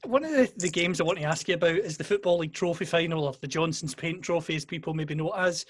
[0.05, 2.55] One of the, the, games I want to ask you about is the Football League
[2.55, 5.67] Trophy final, or the Johnstone's Paint Trophy, as people maybe know it as.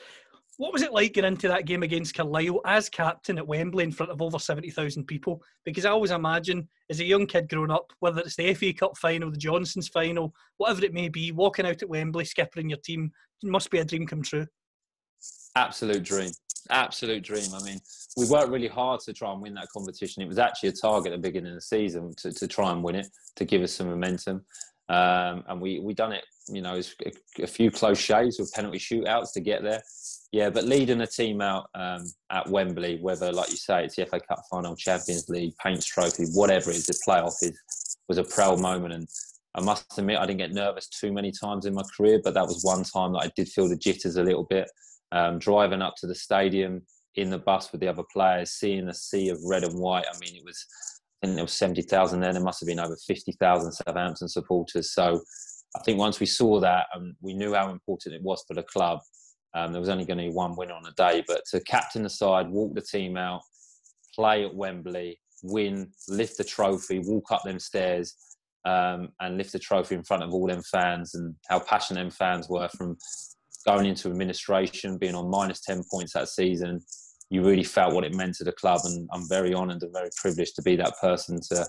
[0.58, 3.92] What was it like getting into that game against Carlisle as captain at Wembley in
[3.92, 5.42] front of over 70,000 people?
[5.64, 8.98] Because I always imagine, as a young kid growing up, whether it's the FA Cup
[8.98, 13.10] final, the Johnstone's final, whatever it may be, walking out at Wembley, skipping your team,
[13.42, 14.46] must be a dream come true.
[15.56, 16.30] Absolute dream.
[16.70, 17.48] Absolute dream.
[17.54, 17.80] I mean,
[18.16, 20.22] we worked really hard to try and win that competition.
[20.22, 22.82] It was actually a target at the beginning of the season to, to try and
[22.82, 24.44] win it, to give us some momentum.
[24.88, 26.24] Um, and we we done it.
[26.48, 29.80] You know, a, a, few close shaves with penalty shootouts to get there.
[30.32, 34.06] Yeah, but leading a team out um, at Wembley, whether like you say it's the
[34.06, 37.58] FA Cup final, Champions League, Paints Trophy, whatever it is, the playoff is
[38.08, 38.94] was a proud moment.
[38.94, 39.06] And
[39.54, 42.46] I must admit, I didn't get nervous too many times in my career, but that
[42.46, 44.70] was one time that I did feel the jitters a little bit.
[45.12, 46.80] Um, driving up to the stadium
[47.16, 50.06] in the bus with the other players, seeing a sea of red and white.
[50.10, 50.66] I mean, it was
[51.22, 52.32] I think there was 70,000 there.
[52.32, 54.92] There must have been over 50,000 Southampton supporters.
[54.92, 55.20] So
[55.76, 58.64] I think once we saw that and we knew how important it was for the
[58.64, 59.00] club,
[59.54, 61.22] um, there was only going to be one winner on a day.
[61.26, 63.42] But to captain the side, walk the team out,
[64.14, 68.14] play at Wembley, win, lift the trophy, walk up them stairs,
[68.64, 72.10] um, and lift the trophy in front of all them fans, and how passionate them
[72.10, 72.96] fans were from
[73.64, 76.80] going into administration, being on minus 10 points that season,
[77.30, 78.80] you really felt what it meant to the club.
[78.84, 81.66] And I'm very honoured and very privileged to be that person to,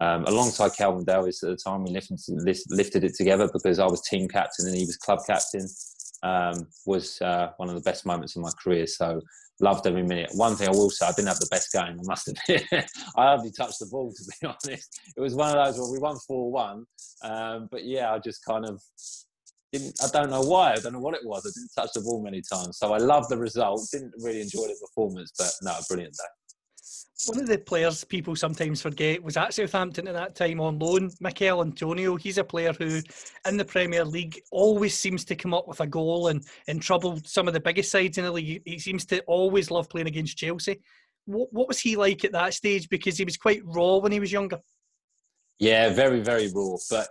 [0.00, 2.18] um, alongside Kelvin Davis at the time, we lifted,
[2.70, 5.66] lifted it together because I was team captain and he was club captain.
[6.22, 8.86] Um, was uh, one of the best moments of my career.
[8.86, 9.20] So
[9.60, 10.30] loved every minute.
[10.34, 11.98] One thing I will say, I didn't have the best game.
[11.98, 12.64] I must admit,
[13.16, 15.00] I hardly touched the ball to be honest.
[15.16, 16.84] It was one of those where we won four one,
[17.22, 18.80] um, but yeah, I just kind of
[19.72, 20.72] didn't I don't know why.
[20.72, 21.44] I don't know what it was.
[21.46, 22.78] I didn't touch the ball many times.
[22.78, 23.86] So I love the result.
[23.92, 26.37] Didn't really enjoy the performance, but no, brilliant day.
[27.26, 31.10] One of the players people sometimes forget was at Southampton at that time on loan,
[31.20, 32.14] Michael Antonio.
[32.14, 33.00] He's a player who,
[33.46, 37.18] in the Premier League, always seems to come up with a goal and, and trouble
[37.24, 38.62] some of the biggest sides in the league.
[38.64, 40.80] He seems to always love playing against Chelsea.
[41.24, 42.88] What, what was he like at that stage?
[42.88, 44.60] Because he was quite raw when he was younger.
[45.58, 46.76] Yeah, very, very raw.
[46.88, 47.08] But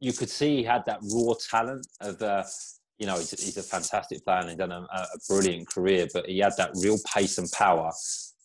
[0.00, 2.42] you could see he had that raw talent of uh,
[2.98, 6.26] you know he's, he's, a fantastic player and he's done a, a, brilliant career but
[6.26, 7.90] he had that real pace and power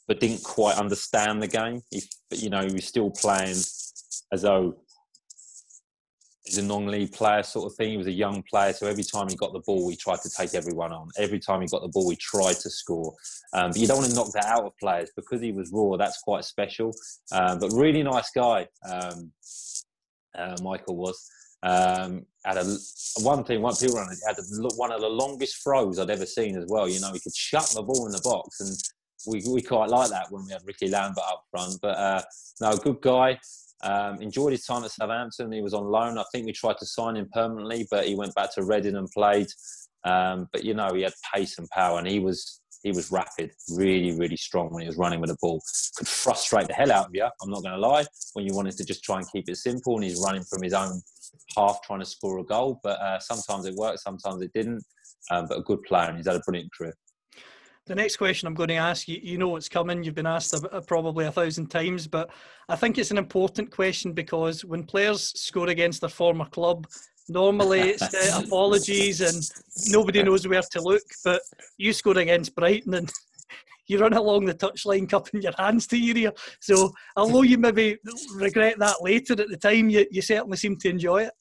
[0.09, 1.81] but didn't quite understand the game.
[1.91, 3.51] He, but you know he was still playing
[4.31, 4.75] as though
[6.43, 7.91] he's a non-league player sort of thing.
[7.91, 10.29] He was a young player so every time he got the ball he tried to
[10.35, 11.09] take everyone on.
[11.17, 13.13] Every time he got the ball he tried to score.
[13.53, 15.11] Um, but you don't want to knock that out of players.
[15.15, 16.91] Because he was raw that's quite special.
[17.31, 19.31] Um, but really nice guy um,
[20.35, 21.29] uh, michael was.
[21.61, 22.77] Um, had a
[23.17, 24.43] one thing, one people had a,
[24.75, 26.87] one of the longest throws I'd ever seen as well.
[26.87, 28.77] You know, he could shut the ball in the box, and
[29.27, 31.79] we we quite like that when we had Rickie Lambert up front.
[31.81, 32.21] But uh,
[32.61, 33.39] no, good guy.
[33.81, 35.51] Um, enjoyed his time at Southampton.
[35.51, 36.17] He was on loan.
[36.17, 39.09] I think we tried to sign him permanently, but he went back to Reading and
[39.11, 39.47] played.
[40.03, 43.51] Um, but you know, he had pace and power, and he was he was rapid,
[43.71, 45.61] really, really strong when he was running with the ball.
[45.97, 47.23] Could frustrate the hell out of you.
[47.23, 48.05] I'm not going to lie.
[48.33, 50.73] When you wanted to just try and keep it simple, and he's running from his
[50.73, 51.01] own
[51.55, 52.79] half trying to score a goal.
[52.83, 54.83] But uh, sometimes it worked, sometimes it didn't.
[55.31, 56.93] Um, but a good player, and he's had a brilliant career.
[57.89, 60.03] The next question I'm going to ask you, you know what's coming.
[60.03, 60.53] You've been asked
[60.85, 62.29] probably a thousand times, but
[62.69, 66.85] I think it's an important question because when players score against their former club,
[67.29, 69.43] normally it's uh, apologies and
[69.87, 71.01] nobody knows where to look.
[71.25, 71.41] But
[71.79, 73.11] you scored against Brighton and
[73.87, 76.33] you run along the touchline cupping your hands to your ear.
[76.59, 77.97] So although you maybe
[78.35, 81.33] regret that later, at the time you, you certainly seem to enjoy it.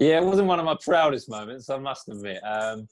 [0.00, 2.40] Yeah, it wasn't one of my proudest moments, I must admit.
[2.42, 2.88] Um,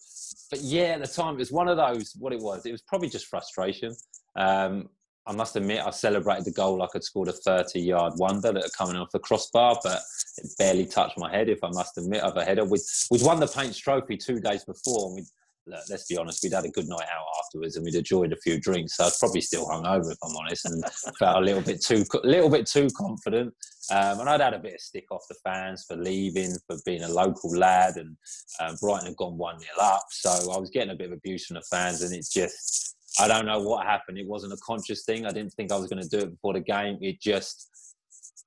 [0.51, 2.83] but yeah, at the time, it was one of those, what it was, it was
[2.83, 3.97] probably just frustration.
[4.37, 4.91] Um,
[5.27, 8.63] I must admit, I celebrated the goal like I'd scored a 30 yard wonder that
[8.63, 10.03] had coming off the crossbar, but
[10.37, 12.67] it barely touched my head, if I must admit, of a header.
[12.67, 15.27] We'd, we'd won the Paints Trophy two days before, and we'd
[15.69, 18.37] look, let's be honest, we'd had a good night out afterwards and we'd enjoyed a
[18.37, 18.97] few drinks.
[18.97, 20.83] So I was probably still hungover, if I'm honest, and
[21.19, 23.55] felt a little bit too, little bit too confident.
[23.91, 27.03] Um, and I'd had a bit of stick off the fans for leaving, for being
[27.03, 28.17] a local lad, and
[28.61, 30.05] um, Brighton had gone one 0 up.
[30.11, 33.29] So I was getting a bit of abuse from the fans, and it's just, I
[33.29, 34.19] don't know what happened.
[34.19, 35.25] It wasn't a conscious thing.
[35.25, 36.99] I didn't think I was going to do it before the game.
[37.01, 37.71] It just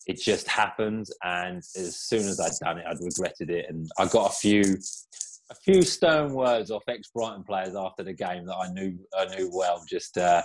[0.07, 4.07] it just happened and as soon as I'd done it I'd regretted it and I
[4.07, 4.63] got a few
[5.51, 9.25] a few stern words off ex Brighton players after the game that I knew I
[9.35, 9.83] knew well.
[9.87, 10.41] Just uh,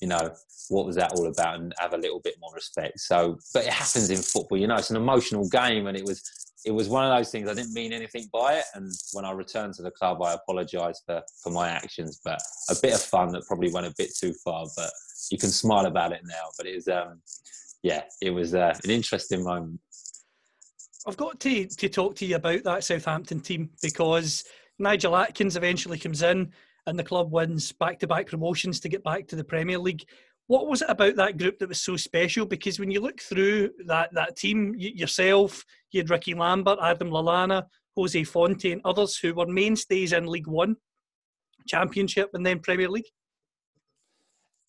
[0.00, 0.34] you know,
[0.68, 3.00] what was that all about, and have a little bit more respect.
[3.00, 6.22] So, but it happens in football, you know, it's an emotional game, and it was
[6.64, 7.48] it was one of those things.
[7.48, 11.02] I didn't mean anything by it, and when I returned to the club, I apologised
[11.06, 12.20] for for my actions.
[12.24, 14.90] But a bit of fun that probably went a bit too far, but
[15.30, 16.50] you can smile about it now.
[16.56, 17.20] But it was, um,
[17.82, 19.80] yeah, it was uh, an interesting moment.
[21.06, 24.44] I've got to, to talk to you about that Southampton team because
[24.78, 26.52] Nigel Adkins eventually comes in
[26.86, 30.04] and the club wins back to back promotions to get back to the Premier League.
[30.46, 32.44] What was it about that group that was so special?
[32.44, 37.66] Because when you look through that, that team, yourself, you had Rickie Lambert, Adam Lallana,
[37.96, 40.76] Jose Fonte, and others who were mainstays in League One,
[41.68, 43.04] Championship, and then Premier League.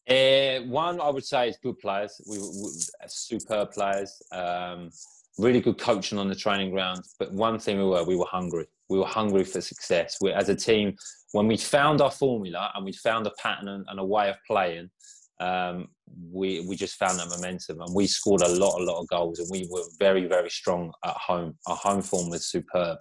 [0.09, 2.19] Uh, one, I would say, is good players.
[2.29, 2.69] We were
[3.07, 4.21] superb players.
[4.31, 4.91] Um,
[5.37, 7.01] really good coaching on the training ground.
[7.19, 8.65] But one thing we were, we were hungry.
[8.89, 10.17] We were hungry for success.
[10.21, 10.95] We, as a team,
[11.31, 14.89] when we found our formula and we found a pattern and, a way of playing,
[15.39, 15.87] um,
[16.31, 19.39] we we just found that momentum and we scored a lot, a lot of goals.
[19.39, 21.55] And we were very, very strong at home.
[21.67, 22.97] Our home form was superb.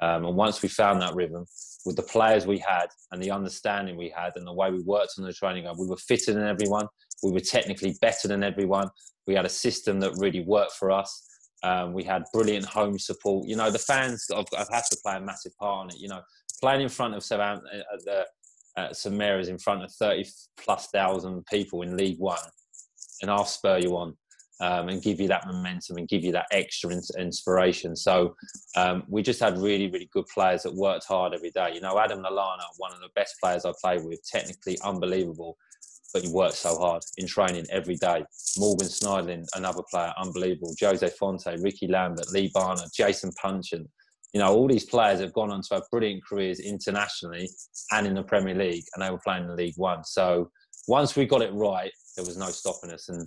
[0.00, 1.44] Um, and once we found that rhythm,
[1.84, 5.14] with the players we had and the understanding we had and the way we worked
[5.18, 6.86] on the training ground, we were fitter than everyone.
[7.22, 8.90] We were technically better than everyone.
[9.26, 11.27] We had a system that really worked for us.
[11.62, 13.48] Um, we had brilliant home support.
[13.48, 16.00] You know, the fans, I've, I've, had to play a massive part in it.
[16.00, 16.20] You know,
[16.60, 18.26] playing in front of Southampton uh, the
[18.76, 20.24] at St Mary's in front of 30
[20.56, 22.38] plus thousand people in League One,
[23.22, 24.16] and I'll spur you on
[24.60, 27.96] um, and give you that momentum and give you that extra inspiration.
[27.96, 28.34] So
[28.76, 31.72] um, we just had really, really good players that worked hard every day.
[31.74, 35.56] You know, Adam Lallana, one of the best players I played with, technically unbelievable
[36.12, 38.24] but he worked so hard in training every day.
[38.56, 40.74] Morgan Schneiderlin, another player, unbelievable.
[40.80, 43.88] Jose Fonte, Rickie Lambert, Lee Barnard, Jason Puncheon.
[44.32, 47.48] You know, all these players have gone on to have brilliant careers internationally
[47.92, 50.04] and in the Premier League, and they were playing in League One.
[50.04, 50.50] So
[50.86, 53.08] once we got it right, there was no stopping us.
[53.08, 53.26] And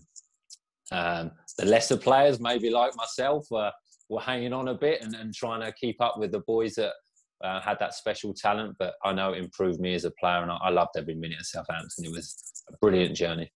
[0.92, 3.72] um, the lesser players, maybe like myself, were,
[4.10, 6.94] were hanging on a bit and, and trying to keep up with the boys that
[7.44, 8.76] uh, had that special talent.
[8.80, 11.40] But I know it improved me as a player, and I, I loved every minute
[11.40, 12.06] of Southampton.
[12.06, 13.52] It was a brilliant journey.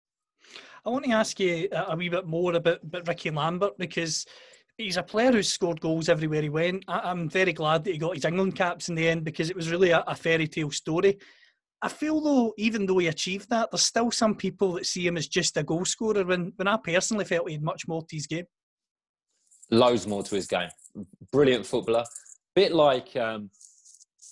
[0.86, 4.26] I want to ask you a wee bit more about, about Rickie Lambert because
[4.78, 6.84] he's a player who's scored goals everywhere he went.
[6.88, 9.56] I, am very glad that he got his England caps in the end because it
[9.56, 11.18] was really a, a fairy tale story.
[11.82, 15.18] I feel though, even though he achieved that, there's still some people that see him
[15.18, 16.24] as just a goal scorer.
[16.24, 18.46] When when I personally felt he had much more to his game.
[19.72, 20.70] Loads more to his game.
[21.32, 22.06] Brilliant footballer.
[22.56, 23.50] Bit like um,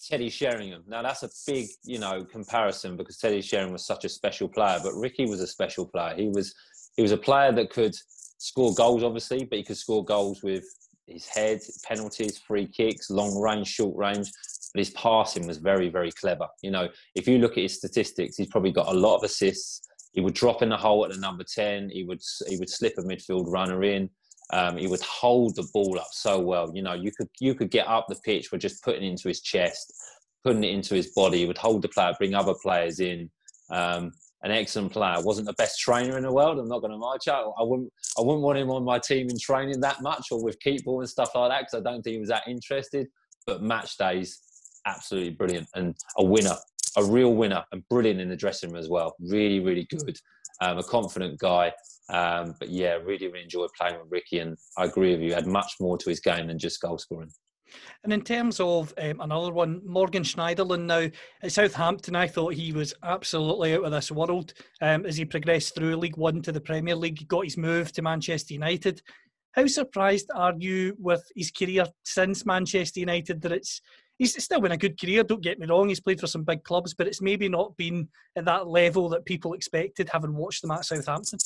[0.09, 0.83] Teddy Sheringham.
[0.87, 4.79] Now that's a big, you know, comparison because Teddy Sheringham was such a special player,
[4.83, 6.15] but Rickie was a special player.
[6.15, 6.53] He was
[6.95, 7.95] he was a player that could
[8.37, 10.63] score goals, obviously, but he could score goals with
[11.07, 14.31] his head, penalties, free kicks, long range, short range.
[14.73, 16.47] But his passing was very, very clever.
[16.61, 19.81] You know, if you look at his statistics, he's probably got a lot of assists.
[20.13, 21.89] He would drop in the hole at the number ten.
[21.89, 24.09] He would he would slip a midfield runner in.
[24.51, 26.71] Um, he would hold the ball up so well.
[26.73, 29.27] You know, you could you could get up the pitch with just putting it into
[29.27, 29.93] his chest,
[30.43, 31.39] putting it into his body.
[31.39, 33.29] He would hold the player, bring other players in.
[33.69, 34.12] Um,
[34.43, 35.21] an excellent player.
[35.21, 36.60] wasn't the best trainer in the world.
[36.60, 37.53] I'm not going to march out.
[37.58, 37.91] I wouldn't.
[38.17, 40.99] I wouldn't want him on my team in training that much or with keep ball
[40.99, 43.08] and stuff like that because I don't think he was that interested.
[43.47, 44.39] But match days,
[44.86, 46.56] absolutely brilliant and a winner,
[46.97, 49.15] a real winner, and brilliant in the dressing room as well.
[49.19, 50.17] Really, really good.
[50.61, 51.73] Um, a confident guy.
[52.09, 55.33] Um, but yeah, really, really enjoyed playing with Rickie, and I agree with you.
[55.33, 57.31] Had much more to his game than just goal scoring.
[58.03, 61.09] And in terms of um, another one, Morgan Schneiderlin now
[61.41, 65.75] at Southampton, I thought he was absolutely out of this world um, as he progressed
[65.75, 69.01] through League One to the Premier League, got his move to Manchester United.
[69.53, 73.81] How surprised are you with his career since Manchester United that it's
[74.17, 76.63] he's still been a good career, don't get me wrong, he's played for some big
[76.63, 80.71] clubs, but it's maybe not been at that level that people expected having watched them
[80.71, 81.39] at Southampton?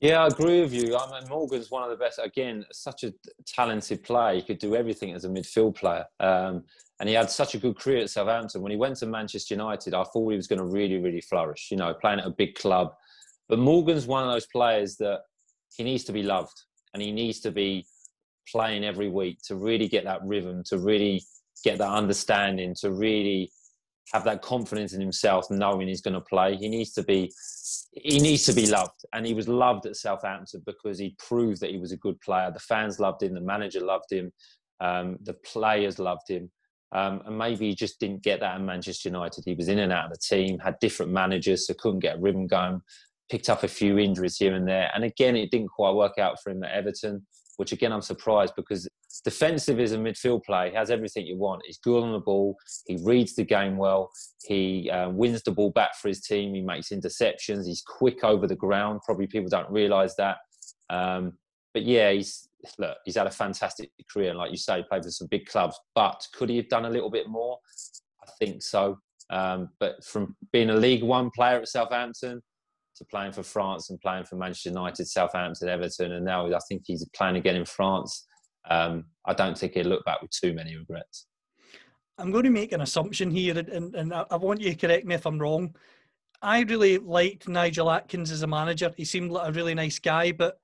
[0.00, 0.96] Yeah, I agree with you.
[0.96, 2.18] I mean, Morgan's one of the best.
[2.22, 3.12] Again, such a
[3.46, 4.36] talented player.
[4.36, 6.06] He could do everything as a midfield player.
[6.20, 6.64] Um,
[7.00, 8.62] and he had such a good career at Southampton.
[8.62, 11.68] When he went to Manchester United, I thought he was going to really, really flourish,
[11.70, 12.94] you know, playing at a big club.
[13.48, 15.20] But Morgan's one of those players that
[15.76, 16.62] he needs to be loved
[16.94, 17.86] and he needs to be
[18.50, 21.22] playing every week to really get that rhythm, to really
[21.62, 23.50] get that understanding, to really
[24.12, 26.56] have that confidence in himself, knowing he's going to play.
[26.56, 27.32] He needs to be,
[27.92, 31.70] he needs to be loved, and he was loved at Southampton because he proved that
[31.70, 32.50] he was a good player.
[32.52, 34.32] The fans loved him, the manager loved him,
[34.80, 36.50] um, the players loved him,
[36.92, 39.44] um, and maybe he just didn't get that in Manchester United.
[39.44, 42.20] He was in and out of the team, had different managers, so couldn't get a
[42.20, 42.80] rhythm going.
[43.30, 46.42] Picked up a few injuries here and there, and again, it didn't quite work out
[46.42, 47.26] for him at Everton.
[47.58, 48.88] Which again, I'm surprised because
[49.24, 50.70] defensive is a midfield play.
[50.70, 51.62] He has everything you want.
[51.66, 52.56] He's good on the ball.
[52.86, 54.10] He reads the game well.
[54.44, 56.54] He uh, wins the ball back for his team.
[56.54, 57.66] He makes interceptions.
[57.66, 59.00] He's quick over the ground.
[59.04, 60.38] Probably people don't realise that.
[60.88, 61.34] Um,
[61.74, 62.48] but yeah, he's
[62.78, 62.96] look.
[63.04, 65.78] He's had a fantastic career, and like you say, played for some big clubs.
[65.94, 67.58] But could he have done a little bit more?
[68.22, 68.98] I think so.
[69.30, 72.42] Um, but from being a League One player at Southampton
[72.96, 76.82] to playing for France and playing for Manchester United, Southampton, Everton, and now I think
[76.84, 78.26] he's playing again in France.
[78.68, 81.26] Um, I don't think he'll look back with too many regrets.
[82.18, 85.14] I'm going to make an assumption here, and, and I want you to correct me
[85.14, 85.74] if I'm wrong.
[86.42, 88.92] I really liked Nigel Adkins as a manager.
[88.96, 90.58] He seemed like a really nice guy, but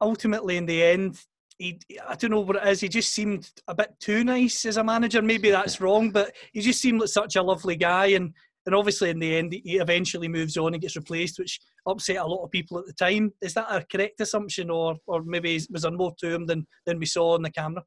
[0.00, 1.18] ultimately, in the end,
[1.58, 2.80] he I don't know what it is.
[2.80, 5.22] He just seemed a bit too nice as a manager.
[5.22, 8.06] Maybe that's wrong, but he just seemed like such a lovely guy.
[8.06, 8.34] And
[8.66, 12.26] and obviously, in the end, he eventually moves on and gets replaced, which upset a
[12.26, 13.32] lot of people at the time.
[13.42, 16.98] Is that a correct assumption, or or maybe was there more to him than than
[16.98, 17.82] we saw on the camera?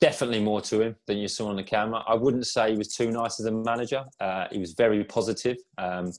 [0.00, 2.02] Definitely more to him than you saw on the camera.
[2.08, 4.04] I wouldn't say he was too nice as a manager.
[4.18, 5.58] Uh, he was very positive.
[5.78, 6.10] Um,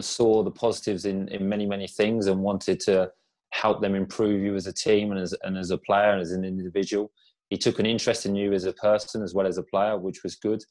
[0.00, 3.10] saw the positives in, in many many things and wanted to
[3.52, 6.32] help them improve you as a team and as and as a player and as
[6.32, 7.10] an individual.
[7.48, 10.22] He took an interest in you as a person as well as a player, which
[10.22, 10.62] was good.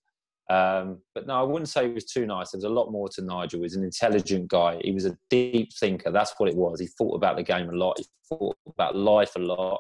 [0.50, 2.52] Um, but no, I wouldn't say he was too nice.
[2.52, 3.60] There was a lot more to Nigel.
[3.60, 4.80] He was an intelligent guy.
[4.84, 6.12] He was a deep thinker.
[6.12, 6.80] That's what it was.
[6.80, 8.00] He thought about the game a lot.
[8.00, 9.80] He thought about life a lot.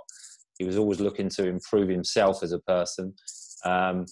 [0.60, 3.16] He was always looking to improve himself as a person.
[3.66, 4.06] Um,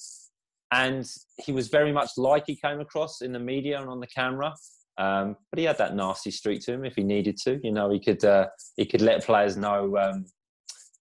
[0.72, 4.08] and he was very much like he came across in the media and on the
[4.08, 4.53] camera.
[4.97, 7.60] Um, but he had that nasty streak to him if he needed to.
[7.64, 8.47] You know, he could uh,
[8.78, 10.26] he could let players know um,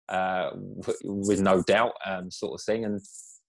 [0.08, 0.50] uh,
[1.02, 2.84] with no doubt, um, sort of thing.
[2.84, 3.00] And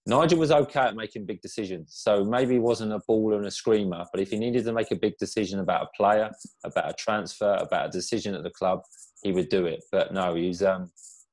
[0.08, 1.92] Nigel was okay at making big decisions.
[1.98, 4.90] So maybe he wasn't a baller and a screamer, but if he needed to make
[4.92, 6.32] a big decision about a player,
[6.64, 8.84] about a transfer, about a decision at the club,
[9.22, 9.84] he would do it.
[9.92, 10.90] But no, he's um,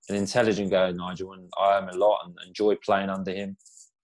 [0.09, 3.57] an intelligent guy, Nigel, and I am a lot and enjoy playing under him.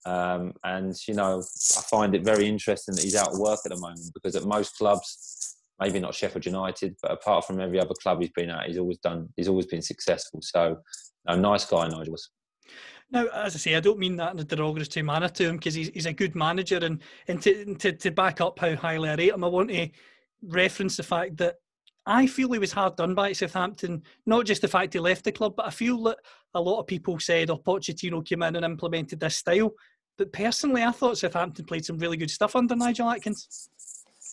[0.05, 1.43] Um, and you know,
[1.77, 4.45] I find it very interesting that he's out of work at the moment because at
[4.45, 8.67] most clubs, maybe not Sheffield United, but apart from every other club he's been at,
[8.67, 9.27] he's always done.
[9.35, 10.39] He's always been successful.
[10.41, 10.77] So,
[11.27, 12.29] a nice guy, Nigel was.
[13.11, 15.73] Now, as I say, I don't mean that in a derogatory manner to him because
[15.73, 16.77] he's, he's a good manager.
[16.77, 19.89] And, and to, to, to back up how highly I rate him, I want to
[20.41, 21.55] reference the fact that
[22.05, 24.01] I feel he was hard done by at Southampton.
[24.25, 26.19] Not just the fact he left the club, but I feel that
[26.53, 29.71] a lot of people said, oh, Pochettino came in and implemented this style.
[30.17, 33.69] But personally, I thought Southampton played some really good stuff under Nigel Adkins.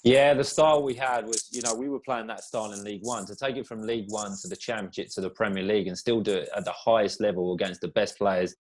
[0.04, 3.02] Yeah, the style we had was, you know, we were playing that style in League
[3.02, 3.26] One.
[3.26, 6.20] To take it from League One to the Championship to the Premier League and still
[6.20, 8.54] do it at the highest level against the best players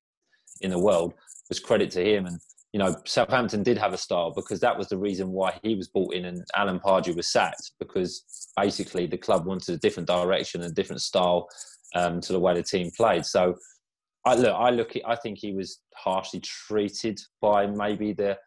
[0.60, 1.14] in the world
[1.48, 2.26] was credit to him.
[2.26, 2.38] And
[2.72, 5.88] you know, Southampton did have a style because that was the reason why he was
[5.88, 10.62] brought in and Alan Pardew was sacked because basically the club wanted a different direction
[10.62, 11.48] and a different style
[11.94, 13.24] um, to the way the team played.
[13.24, 13.54] So
[14.26, 18.38] I look, I look, I think he was harshly treated by maybe the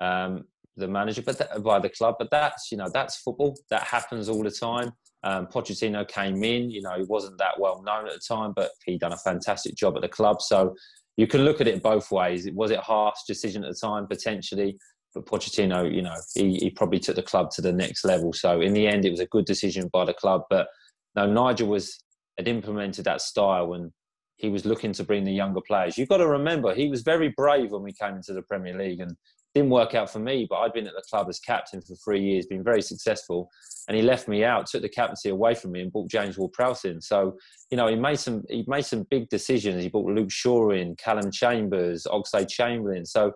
[0.00, 0.44] um,
[0.76, 2.16] the manager, but that, by the club.
[2.18, 3.56] But that's you know that's football.
[3.70, 4.92] That happens all the time.
[5.22, 8.70] Um, Pochettino came in, you know, he wasn't that well known at the time, but
[8.86, 10.40] he done a fantastic job at the club.
[10.40, 10.74] So
[11.20, 12.48] you can look at it both ways.
[12.54, 14.06] Was it a harsh decision at the time?
[14.06, 14.78] Potentially.
[15.14, 18.32] But Pochettino, you know, he, he probably took the club to the next level.
[18.32, 20.44] So in the end, it was a good decision by the club.
[20.48, 20.68] But
[21.14, 22.02] no, Nigel was
[22.38, 23.90] had implemented that style and
[24.36, 25.98] he was looking to bring the younger players.
[25.98, 29.00] You've got to remember, he was very brave when we came into the Premier League
[29.00, 29.14] and
[29.54, 32.22] didn't work out for me, but I'd been at the club as captain for three
[32.22, 33.50] years, been very successful,
[33.88, 36.84] and he left me out, took the captaincy away from me, and brought James Ward-Prowse
[36.84, 37.00] in.
[37.00, 37.36] So,
[37.70, 39.82] you know, he made some he made some big decisions.
[39.82, 43.04] He brought Luke Shaw in, Callum Chambers, Oxlade-Chamberlain.
[43.04, 43.32] So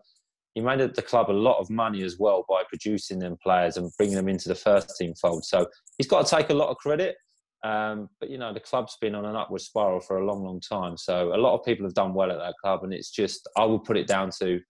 [0.55, 3.91] he made the club a lot of money as well by producing them players and
[3.99, 5.45] bringing them into the first team fold.
[5.45, 5.67] So
[5.99, 7.17] he's got to take a lot of credit.
[7.65, 10.61] Um, but you know, the club's been on an upward spiral for a long, long
[10.61, 10.97] time.
[10.97, 13.65] So a lot of people have done well at that club, and it's just I
[13.65, 14.61] will put it down to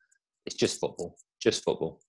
[0.47, 2.01] it's just football just football.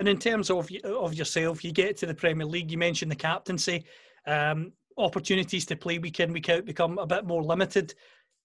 [0.00, 2.72] And in terms of of yourself, you get to the Premier League.
[2.72, 3.84] You mentioned the captaincy.
[4.26, 7.94] Um, opportunities to play week in week out become a bit more limited.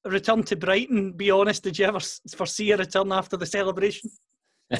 [0.05, 1.13] A return to Brighton.
[1.13, 1.99] Be honest, did you ever
[2.35, 4.11] foresee a return after the celebration?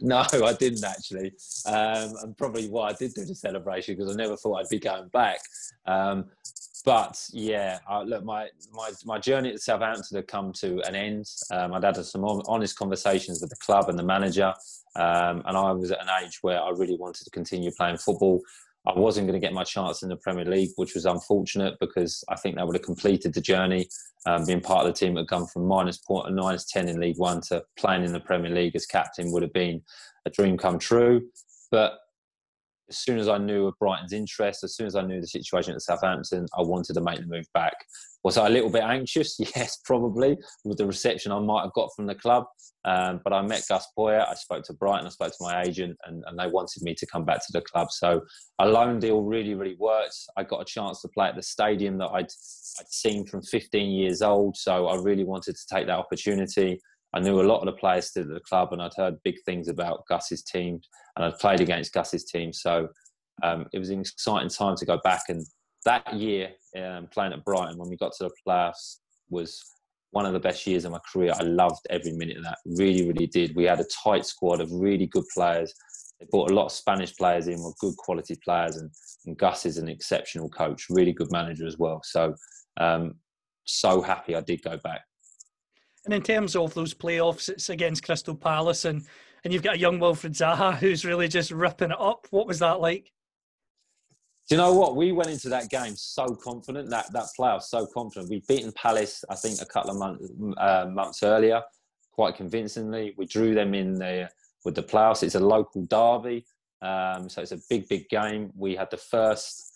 [0.00, 1.32] no, I didn't actually,
[1.66, 4.78] um, and probably why I did do the celebration because I never thought I'd be
[4.78, 5.40] going back.
[5.86, 6.26] Um,
[6.84, 11.26] but yeah, look, my, my my journey at Southampton had come to an end.
[11.50, 14.52] Um, I'd had some honest conversations with the club and the manager,
[14.96, 18.40] um, and I was at an age where I really wanted to continue playing football.
[18.84, 22.24] I wasn't going to get my chance in the Premier League, which was unfortunate because
[22.28, 23.88] I think that would have completed the journey.
[24.26, 27.00] Um, being part of the team that had gone from minus point, minus ten in
[27.00, 29.82] League One to playing in the Premier League as captain would have been
[30.26, 31.28] a dream come true.
[31.70, 31.98] But
[32.92, 35.74] as soon as I knew of Brighton's interest, as soon as I knew the situation
[35.74, 37.74] at Southampton, I wanted to make the move back.
[38.22, 39.38] Was I a little bit anxious?
[39.56, 42.44] Yes, probably with the reception I might have got from the club.
[42.84, 45.96] Um, but I met Gus Poyet, I spoke to Brighton, I spoke to my agent,
[46.04, 47.92] and, and, they wanted me to come back to the club.
[47.92, 48.20] So
[48.58, 50.16] a loan deal really, really worked.
[50.36, 52.26] I got a chance to play at the stadium that I'd,
[52.80, 54.56] I'd seen from 15 years old.
[54.56, 56.80] So I really wanted to take that opportunity.
[57.14, 59.36] I knew a lot of the players still at the club, and I'd heard big
[59.44, 60.80] things about Gus's team,
[61.16, 62.52] and I'd played against Gus's team.
[62.52, 62.88] So
[63.42, 65.24] um, it was an exciting time to go back.
[65.28, 65.44] And
[65.84, 68.98] that year, um, playing at Brighton, when we got to the playoffs,
[69.28, 69.62] was
[70.12, 71.32] one of the best years of my career.
[71.38, 72.58] I loved every minute of that.
[72.64, 73.56] Really, really did.
[73.56, 75.72] We had a tight squad of really good players.
[76.20, 78.90] They brought a lot of Spanish players in, were good quality players, and,
[79.26, 82.00] and Gus is an exceptional coach, really good manager as well.
[82.04, 82.34] So,
[82.78, 83.14] um,
[83.64, 85.00] so happy I did go back.
[86.04, 89.04] And in terms of those playoffs, it's against Crystal Palace, and
[89.44, 92.26] and you've got a young Wilfried Zaha who's really just ripping it up.
[92.30, 93.12] What was that like?
[94.48, 94.96] Do you know what?
[94.96, 98.30] We went into that game so confident that that playoff so confident.
[98.30, 100.28] We'd beaten Palace, I think, a couple of months
[100.58, 101.62] uh, months earlier,
[102.12, 103.14] quite convincingly.
[103.16, 104.30] We drew them in there
[104.64, 105.22] with the playoffs.
[105.22, 106.44] It's a local derby,
[106.82, 108.52] um, so it's a big, big game.
[108.56, 109.71] We had the first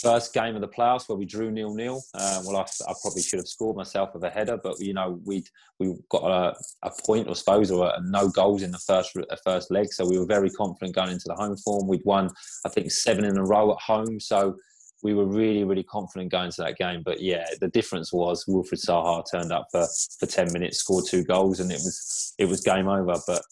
[0.00, 2.02] first game of the playoffs where we drew nil nil.
[2.14, 5.20] Uh, well, I, I, probably should have scored myself with a header, but you know
[5.24, 5.44] we
[5.78, 9.70] we got a, a point, I suppose, or a, no goals in the first first
[9.70, 9.92] leg.
[9.92, 11.88] So we were very confident going into the home form.
[11.88, 12.30] We'd won,
[12.64, 14.20] I think, seven in a row at home.
[14.20, 14.56] So
[15.02, 17.02] we were really, really confident going to that game.
[17.04, 19.86] But yeah, the difference was Wilfried Zaha turned up for,
[20.18, 23.14] for ten minutes, scored two goals, and it was it was game over.
[23.26, 23.42] But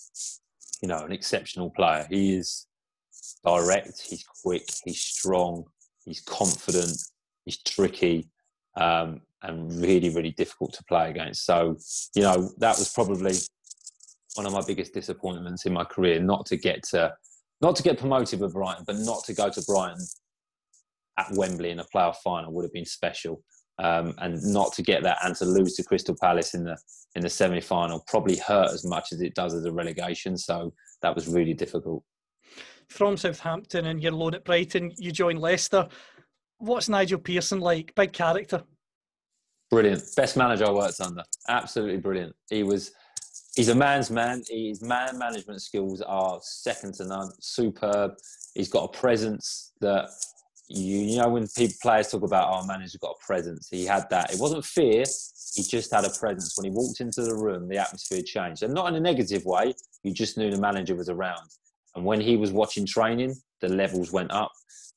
[0.83, 2.07] you know, an exceptional player.
[2.11, 2.67] He is
[3.45, 4.03] direct.
[4.09, 4.69] He's quick.
[4.85, 5.65] He's strong
[6.07, 6.97] He's confident.
[7.45, 8.31] He's tricky.
[8.77, 11.45] Um, and really, really difficult to play against.
[11.45, 11.77] So,
[12.15, 13.35] you know, that was probably
[14.35, 16.21] one of my biggest disappointments in my career.
[16.21, 17.15] Not to get to,
[17.61, 20.05] not to get promoted with Brighton, but not to go to Brighton
[21.19, 23.43] at Wembley in a playoff final would have been special.
[23.79, 26.79] Um, and not to get that and to lose to Crystal Palace in the
[27.15, 30.39] in the semi final probably hurt as much as it does as a relegation.
[30.39, 32.03] So that was really difficult
[32.89, 35.89] from Southampton and you're loan at Brighton, you join Leicester.
[36.59, 37.95] What's Nigel Pearson like?
[37.95, 38.63] Big character.
[39.71, 40.03] Brilliant.
[40.17, 41.23] Best manager I worked under.
[41.49, 42.35] Absolutely brilliant.
[42.49, 42.93] He was
[43.57, 44.43] he's a man's man.
[44.49, 47.31] His man management skills are second to none.
[47.41, 48.13] Superb.
[48.55, 50.09] He's got a presence that
[50.69, 53.69] you, you know when people players talk about our oh, manager's got a presence.
[53.71, 54.33] He had that.
[54.33, 55.05] It wasn't fear.
[55.55, 56.57] He just had a presence.
[56.57, 59.75] When he walked into the room, the atmosphere changed, and not in a negative way.
[60.03, 61.49] You just knew the manager was around.
[61.97, 64.53] And when he was watching training, the levels went up.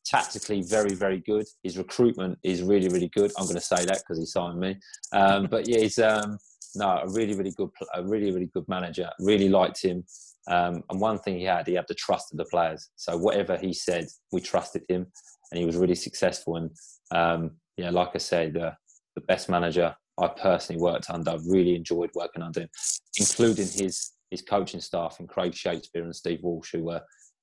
[0.05, 1.45] Tactically, very, very good.
[1.63, 3.31] His recruitment is really, really good.
[3.37, 4.77] I'm going to say that because he signed me.
[5.13, 6.37] Um, but yeah, he's um,
[6.75, 9.09] no, a really, really good, a really, really good manager.
[9.19, 10.03] Really liked him.
[10.47, 12.89] Um, and one thing he had, he had the trust of the players.
[12.95, 15.05] So whatever he said, we trusted him,
[15.51, 16.55] and he was really successful.
[16.55, 16.71] And
[17.11, 18.75] um, yeah, like I said, the,
[19.15, 21.37] the best manager I personally worked under.
[21.45, 22.69] Really enjoyed working under him,
[23.17, 27.01] including his his coaching staff and Craig Shakespeare and Steve Walsh, who were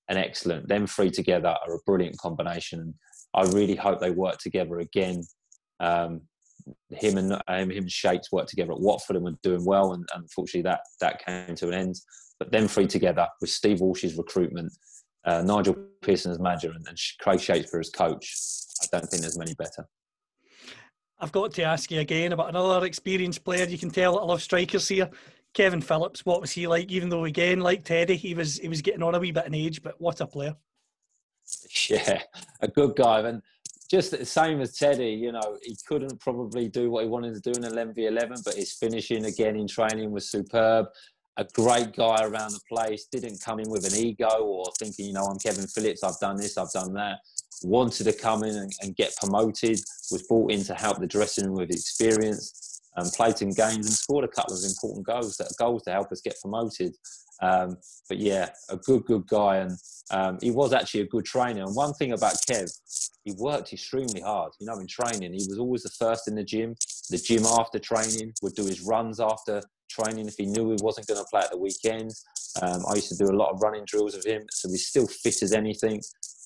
[0.09, 0.69] an excellent.
[0.69, 2.95] Them three together are a brilliant combination.
[3.35, 5.23] I really hope they work together again.
[5.81, 6.23] Um,
[6.91, 10.07] him and um, him and Shakes worked together at Watford and were doing well, and,
[10.15, 11.97] unfortunately that that came to an end.
[12.39, 14.73] But them three together with Steve Walsh's recruitment,
[15.25, 18.35] uh, Nigel Pearson as manager, and, and Craig Shakespeare as coach,
[18.83, 19.87] I don't think there's many better.
[21.19, 23.65] I've got to ask you again about another experienced player.
[23.65, 25.09] You can tell I love strikers here.
[25.57, 26.93] Kevin Phillips, what was he like?
[26.93, 29.55] Even though again, like Teddy, he was he was getting on a wee bit in
[29.55, 30.55] age, but what a player!
[31.89, 32.21] Yeah,
[32.61, 33.41] a good guy, and
[33.89, 35.11] just the same as Teddy.
[35.11, 38.39] You know, he couldn't probably do what he wanted to do in 11 v 11,
[38.45, 40.87] but his finishing again in training was superb.
[41.39, 43.07] A great guy around the place.
[43.11, 46.03] Didn't come in with an ego or thinking, you know, I'm Kevin Phillips.
[46.03, 46.59] I've done this.
[46.59, 47.21] I've done that.
[47.63, 49.79] Wanted to come in and, and get promoted.
[50.11, 53.93] Was brought in to help the dressing room with experience um, played some games and
[53.93, 56.95] scored a couple of important goals that goals to help us get promoted.
[57.43, 57.77] Um,
[58.09, 59.73] but yeah, a good good guy, and
[60.11, 61.63] um, he was actually a good trainer.
[61.63, 62.73] And one thing about Kev,
[63.25, 64.53] he worked extremely hard.
[64.59, 66.75] You know, in training, he was always the first in the gym.
[67.11, 71.07] The gym after training would do his runs after training if he knew he wasn't
[71.07, 72.13] going to play at the weekend.
[72.63, 75.07] Um, I used to do a lot of running drills with him, so he's still
[75.07, 76.01] fit as anything.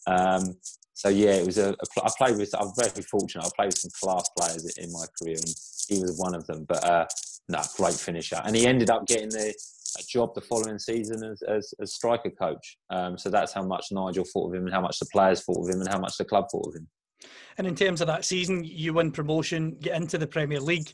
[0.07, 0.57] Um,
[1.01, 2.05] so yeah, it was a, a.
[2.05, 2.55] I played with.
[2.61, 3.47] I'm very fortunate.
[3.47, 5.55] I played with some class players in my career, and
[5.89, 6.67] he was one of them.
[6.69, 7.07] But uh,
[7.49, 9.55] no, great finisher, and he ended up getting the
[9.99, 12.77] a job the following season as, as, as striker coach.
[12.91, 15.67] Um, so that's how much Nigel thought of him, and how much the players thought
[15.67, 16.87] of him, and how much the club thought of him.
[17.57, 20.93] And in terms of that season, you win promotion, get into the Premier League.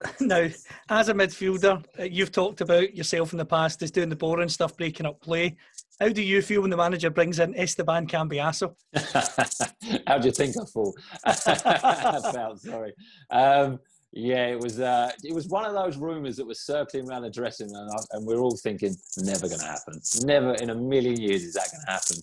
[0.20, 0.46] Now,
[0.90, 4.48] as a midfielder, uh, you've talked about yourself in the past as doing the boring
[4.48, 5.56] stuff, breaking up play.
[6.00, 8.74] How do you feel when the manager brings in Esteban Cambiasso?
[10.06, 10.98] How do you think I felt?
[12.32, 12.92] felt sorry.
[13.30, 13.80] Um,
[14.12, 14.80] yeah, it was.
[14.80, 18.06] Uh, it was one of those rumours that was circling around the dressing room, and,
[18.12, 20.00] and we're all thinking, never going to happen.
[20.22, 22.16] Never in a million years is that going to happen.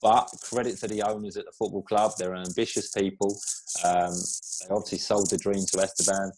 [0.00, 3.36] But credit to the owners at the football club; they're ambitious people.
[3.84, 4.14] Um,
[4.60, 6.30] they obviously sold the dream to Esteban,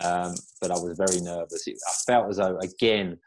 [0.00, 1.66] um, but I was very nervous.
[1.68, 3.18] I felt as though again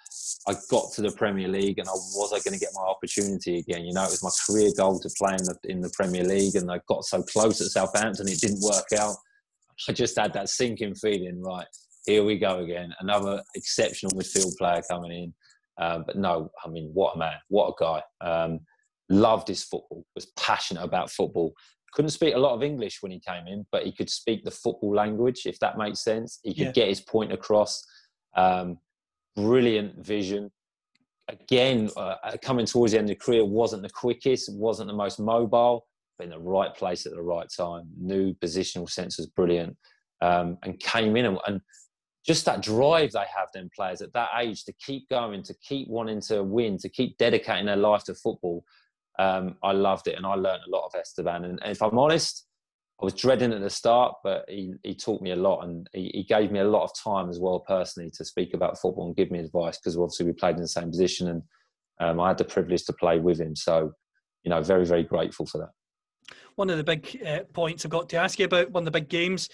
[0.48, 3.58] I got to the Premier League and I was I going to get my opportunity
[3.58, 3.86] again.
[3.86, 6.56] You know, it was my career goal to play in the in the Premier League,
[6.56, 9.16] and I got so close at Southampton, it didn't work out.
[9.88, 11.42] I just had that sinking feeling.
[11.42, 11.68] Right,
[12.06, 12.94] here we go again.
[13.00, 15.34] Another exceptional midfield player coming in.
[15.80, 18.02] Um, but no, I mean, what a man, what a guy.
[18.22, 18.62] Um,
[19.10, 21.53] loved his football, was passionate about football.
[21.93, 24.51] Couldn't speak a lot of English when he came in, but he could speak the
[24.51, 26.39] football language, if that makes sense.
[26.43, 26.72] He could yeah.
[26.72, 27.84] get his point across.
[28.36, 28.78] Um,
[29.36, 30.51] brilliant vision.
[31.30, 35.20] Again, uh, coming towards the end of the career, wasn't the quickest, wasn't the most
[35.20, 35.86] mobile,
[36.18, 37.89] but in the right place at the right time.
[37.99, 39.76] New positional sense was brilliant,
[40.22, 41.62] um, and came in and, and
[42.26, 45.88] just that drive they have, them players at that age, to keep going, to keep
[45.88, 48.64] wanting to win, to keep dedicating their life to football.
[49.20, 51.45] Um, I loved it, and I learned a lot of Esteban.
[51.45, 52.45] And, if I'm honest,
[53.01, 56.09] I was dreading at the start, but he, he taught me a lot and he,
[56.15, 59.15] he gave me a lot of time as well personally to speak about football and
[59.15, 61.43] give me advice because obviously we played in the same position and
[61.99, 63.55] um, I had the privilege to play with him.
[63.55, 63.91] So,
[64.43, 66.36] you know, very, very grateful for that.
[66.55, 68.99] One of the big uh, points I've got to ask you about, one of the
[68.99, 69.49] big games,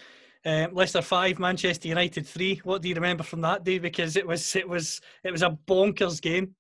[0.46, 2.62] uh, Leicester five, Manchester United three.
[2.64, 3.78] What do you remember from that day?
[3.78, 6.56] Because it was it was it was a bonkers game.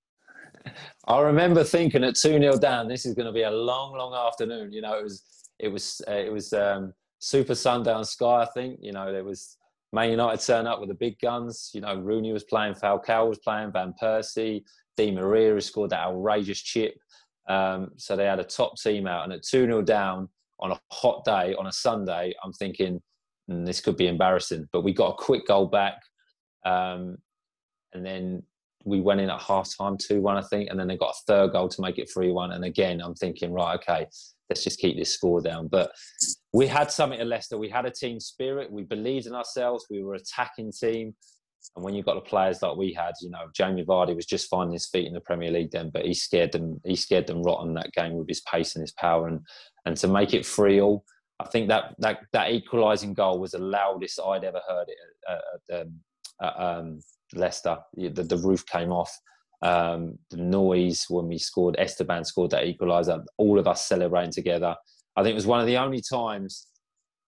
[1.07, 4.13] I remember thinking at two 0 down, this is going to be a long, long
[4.13, 4.71] afternoon.
[4.71, 5.23] You know, it was
[5.59, 8.41] it was uh, it was um, Super Sundown Sky.
[8.43, 9.57] I think you know there was
[9.91, 11.71] Man United turn up with the big guns.
[11.73, 14.63] You know Rooney was playing, Falcao was playing, Van Persie,
[14.97, 16.95] Di Maria scored that outrageous chip.
[17.49, 20.79] Um, so they had a top team out, and at two 0 down on a
[20.91, 23.01] hot day on a Sunday, I'm thinking
[23.49, 24.67] mm, this could be embarrassing.
[24.71, 25.95] But we got a quick goal back,
[26.65, 27.17] um,
[27.93, 28.43] and then
[28.85, 31.23] we went in at half time 2 1, I think, and then they got a
[31.27, 32.51] third goal to make it 3 1.
[32.51, 34.07] And again, I'm thinking, right, okay,
[34.49, 35.67] let's just keep this score down.
[35.67, 35.91] But
[36.53, 37.57] we had something at Leicester.
[37.57, 38.71] We had a team spirit.
[38.71, 39.85] We believed in ourselves.
[39.89, 41.15] We were attacking team.
[41.75, 44.49] And when you've got the players like we had, you know, Jamie Vardy was just
[44.49, 46.79] finding his feet in the Premier League then, but he scared them.
[46.83, 49.39] He scared them rotten that game with his pace and his power, and
[49.85, 51.05] and to make it three all.
[51.39, 54.97] I think that that that equalising goal was the loudest I'd ever heard it
[55.29, 55.99] at, at, um,
[56.41, 56.99] at um,
[57.35, 57.77] Leicester.
[57.95, 59.11] The, the roof came off
[59.63, 64.75] um, the noise when we scored, Esteban scored that equaliser, all of us celebrating together.
[65.15, 66.67] I think it was one of the only times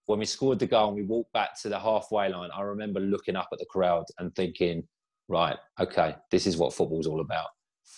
[0.05, 2.49] when we scored the goal and we walked back to the halfway line.
[2.53, 4.83] I remember looking up at the crowd and thinking,
[5.29, 7.47] right, okay, this is what football's all about.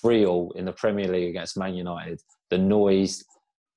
[0.02, 3.24] Free all in the Premier League against Man United, the noise,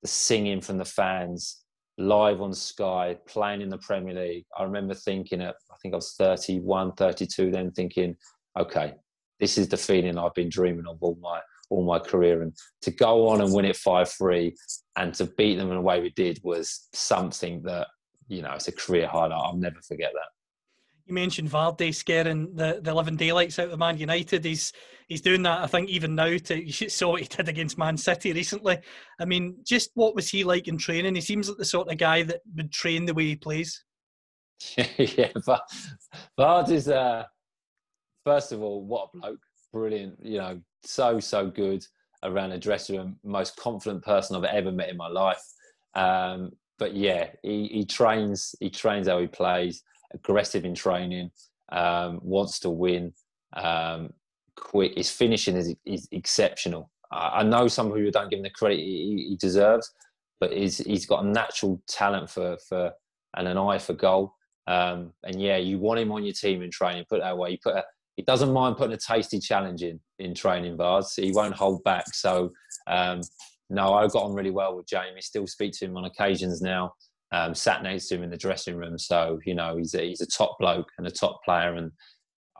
[0.03, 1.60] the singing from the fans,
[1.97, 4.45] live on Sky, playing in the Premier League.
[4.57, 8.15] I remember thinking at, I think I was 31, 32 then, thinking,
[8.57, 8.93] okay,
[9.39, 12.41] this is the feeling I've been dreaming of all my all my career.
[12.41, 14.55] And to go on and win it five three
[14.97, 17.87] and to beat them in the way we did was something that
[18.27, 19.31] you know it's a career highlight.
[19.31, 20.40] I'll never forget that.
[21.11, 24.45] You mentioned Vardy scaring the, the living daylights out of Man United.
[24.45, 24.71] He's
[25.09, 26.37] he's doing that, I think, even now.
[26.37, 28.79] To you saw what he did against Man City recently.
[29.19, 31.15] I mean, just what was he like in training?
[31.15, 33.83] He seems like the sort of guy that would train the way he plays.
[34.77, 35.63] yeah, but
[36.39, 37.25] Vardy's uh,
[38.23, 39.41] first of all, what a bloke!
[39.73, 41.85] Brilliant, you know, so so good
[42.23, 43.19] around the dressing room.
[43.25, 45.43] Most confident person I've ever met in my life.
[45.93, 48.55] Um, but yeah, he, he trains.
[48.61, 49.83] He trains how he plays.
[50.13, 51.31] Aggressive in training.
[51.71, 53.13] Um, wants to win.
[53.53, 54.13] Um,
[54.55, 54.97] quick.
[54.97, 56.91] His finishing is, is exceptional.
[57.11, 59.91] I, I, know some people don't give him the credit he, he deserves,
[60.39, 62.91] but he's he's got a natural talent for for
[63.37, 64.35] and an eye for goal.
[64.67, 67.05] Um, and yeah, you want him on your team in training.
[67.09, 67.51] Put that way.
[67.51, 67.83] You put a,
[68.17, 71.13] he doesn't mind putting a tasty challenge in in training bars.
[71.15, 72.13] He won't hold back.
[72.13, 72.51] So
[72.87, 73.21] um,
[73.69, 75.21] no, I got on really well with Jamie.
[75.21, 76.93] Still speak to him on occasions now.
[77.33, 78.97] Um, sat next to him in the dressing room.
[78.97, 81.75] So you know he's a, he's a top bloke and a top player.
[81.75, 81.91] And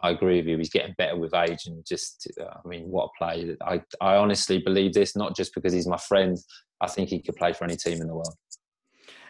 [0.01, 0.57] I agree with you.
[0.57, 1.65] He's getting better with age.
[1.65, 3.55] And just I mean, what a play!
[3.61, 6.38] I I honestly believe this not just because he's my friend.
[6.80, 8.36] I think he could play for any team in the world.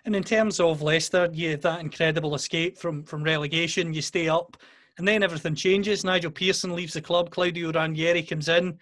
[0.06, 3.94] And in terms of Leicester, you have that incredible escape from from relegation.
[3.94, 4.58] You stay up
[4.98, 6.04] and then everything changes.
[6.04, 7.32] Nigel Pearson leaves the club.
[7.32, 8.78] Claudio Ranieri comes in.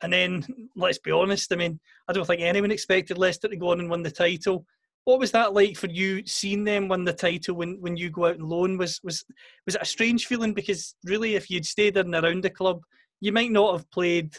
[0.00, 0.46] And then,
[0.76, 3.90] let's be honest, I mean, I don't think anyone expected Leicester to go on and
[3.90, 4.64] win the title.
[5.08, 8.26] What was that like for you, seeing them win the title when, when you go
[8.26, 8.76] out and loan?
[8.76, 9.24] Was, was,
[9.64, 10.52] was it a strange feeling?
[10.52, 12.82] Because really, if you'd stayed in and around the club,
[13.22, 14.36] you might not have played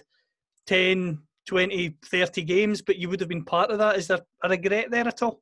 [0.67, 1.17] 10,
[1.47, 3.97] 20, 30 games, but you would have been part of that.
[3.97, 5.41] Is there a regret there at all?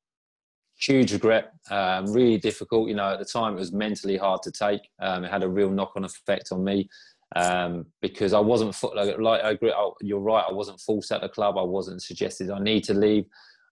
[0.79, 1.51] Huge regret.
[1.69, 2.87] Um, really difficult.
[2.87, 4.87] You know, at the time it was mentally hard to take.
[5.01, 6.87] Um, it had a real knock-on effect on me
[7.35, 9.73] um, because I wasn't like I agree.
[9.73, 10.45] I, you're right.
[10.47, 11.57] I wasn't forced at the club.
[11.57, 13.25] I wasn't suggested I need to leave.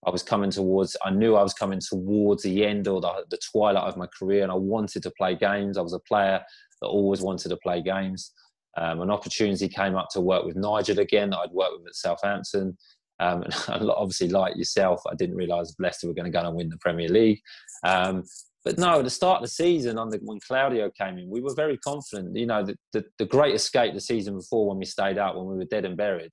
[0.05, 0.95] I was coming towards.
[1.03, 4.43] I knew I was coming towards the end or the, the twilight of my career,
[4.43, 5.77] and I wanted to play games.
[5.77, 6.41] I was a player
[6.81, 8.31] that always wanted to play games.
[8.77, 11.95] Um, an opportunity came up to work with Nigel again that I'd worked with at
[11.95, 12.77] Southampton.
[13.19, 16.69] Um, and obviously, like yourself, I didn't realise Leicester were going to go and win
[16.69, 17.39] the Premier League.
[17.83, 18.23] Um,
[18.65, 21.53] but no, at the start of the season, under, when Claudio came in, we were
[21.53, 22.35] very confident.
[22.35, 25.45] You know, the, the, the great escape the season before when we stayed out, when
[25.45, 26.31] we were dead and buried.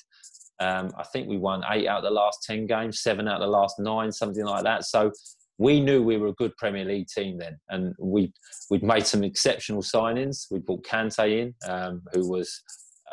[0.63, 3.47] Um, I think we won eight out of the last 10 games, seven out of
[3.49, 4.85] the last nine, something like that.
[4.85, 5.11] So
[5.59, 7.59] we knew we were a good Premier League team then.
[7.69, 8.33] And we,
[8.71, 10.47] we'd made some exceptional signings.
[10.51, 12.63] We brought Kante in, um, who was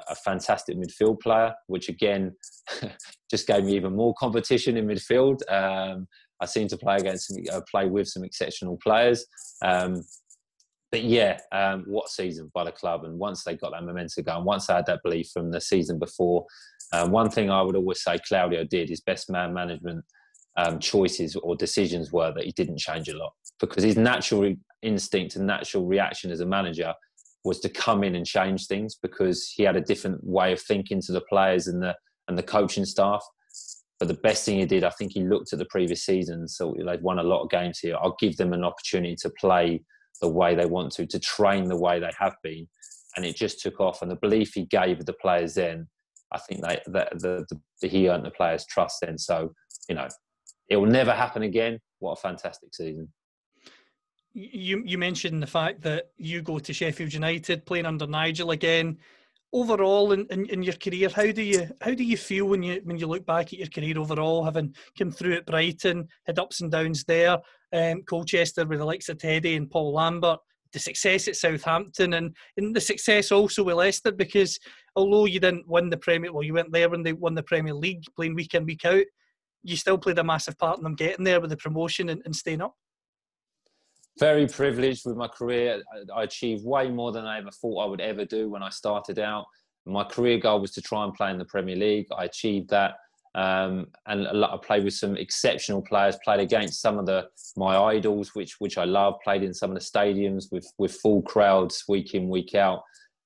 [0.08, 2.36] a fantastic midfield player, which again
[3.32, 5.40] just gave me even more competition in midfield.
[5.52, 6.08] Um,
[6.42, 9.26] I seem to play against, uh, play with some exceptional players.
[9.64, 10.04] Um,
[10.92, 13.04] but yeah, um, what season by the club?
[13.04, 16.00] And once they got that momentum going, once I had that belief from the season
[16.00, 16.46] before,
[16.92, 20.04] um, one thing I would always say Claudio did his best man management
[20.58, 25.36] um, choices or decisions were that he didn't change a lot because his natural instinct
[25.36, 26.94] and natural reaction as a manager
[27.44, 31.02] was to come in and change things because he had a different way of thinking
[31.02, 31.96] to the players and the
[32.28, 33.26] and the coaching staff.
[34.00, 36.48] But the best thing he did, I think he looked at the previous season.
[36.48, 37.98] So they've won a lot of games here.
[38.00, 39.84] I'll give them an opportunity to play
[40.22, 42.68] the way they want to, to train the way they have been.
[43.16, 44.02] And it just took off.
[44.02, 45.88] And the belief he gave the players then,
[46.32, 49.18] I think they, that the, the, the, he earned the players' trust then.
[49.18, 49.54] So,
[49.88, 50.08] you know,
[50.70, 51.80] it will never happen again.
[52.00, 53.12] What a fantastic season.
[54.34, 58.98] You, you mentioned the fact that you go to Sheffield United playing under Nigel again
[59.52, 62.82] overall in, in, in, your career, how do you how do you feel when you
[62.84, 66.62] when you look back at your career overall, having come through at Brighton, had ups
[66.62, 67.38] and downs there,
[67.74, 70.40] um, Colchester with the likes of Teddy and Paul Lambert,
[70.74, 74.60] the success at Southampton, and, and the success also with Leicester, because
[74.96, 77.74] although you didn't win the Premier, well, you went there when they won the Premier
[77.74, 79.06] League, playing week in week out,
[79.64, 82.36] you still played a massive part in them getting there with the promotion and, and
[82.36, 82.76] staying up
[84.20, 85.82] very privileged with my career.
[86.14, 89.18] I achieved way more than I ever thought I would ever do when I started
[89.18, 89.46] out.
[89.86, 92.08] My career goal was to try and play in the Premier League.
[92.16, 92.96] I achieved that.
[93.36, 96.18] Um, and a lot, I played with some exceptional players.
[96.24, 99.16] Played against some of the my idols, which which I love.
[99.24, 102.82] Played in some of the stadiums with with full crowds week in week out.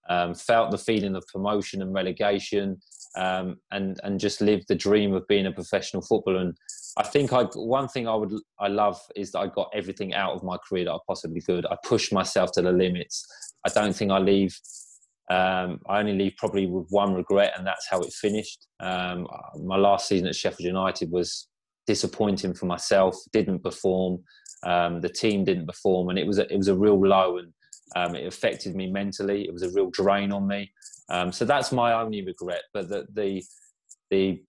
[0.10, 2.82] Um, felt the feeling of promotion and relegation,
[3.16, 6.39] um, and and just lived the dream of being a professional footballer.
[6.39, 6.58] And
[6.97, 10.34] I think I one thing I would I love is that I got everything out
[10.34, 11.66] of my career that I possibly could.
[11.66, 13.26] I pushed myself to the limits.
[13.66, 14.60] I don't think I leave.
[15.30, 18.68] Um, I only leave probably with one regret, and that's how it finished.
[18.80, 19.28] Um,
[19.64, 21.48] my last season at Sheffield United was
[21.88, 23.16] disappointing for myself.
[23.32, 24.24] Didn't perform.
[24.66, 27.54] Um, the team didn't perform, and it was a, it was a real low, and
[27.96, 29.44] um, it affected me mentally.
[29.44, 30.72] It was a real drain on me.
[31.10, 32.64] Um, so that's my only regret.
[32.74, 33.44] But the the
[34.10, 34.44] the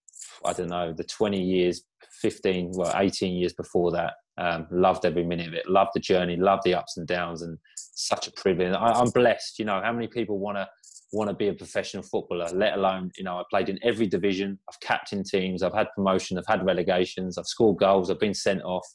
[0.44, 1.82] I don't know the 20 years
[2.20, 4.14] 15, well, 18 years before that.
[4.36, 5.68] Um, loved every minute of it.
[5.68, 6.36] Loved the journey.
[6.36, 7.58] Loved the ups and downs, and
[7.94, 8.74] such a privilege.
[8.74, 9.58] I, am blessed.
[9.58, 10.68] You know, how many people want to
[11.12, 12.48] want to be a professional footballer?
[12.52, 14.58] Let alone, you know, I played in every division.
[14.68, 15.62] I've captained teams.
[15.62, 16.38] I've had promotion.
[16.38, 17.38] I've had relegations.
[17.38, 18.10] I've scored goals.
[18.10, 18.86] I've been sent off.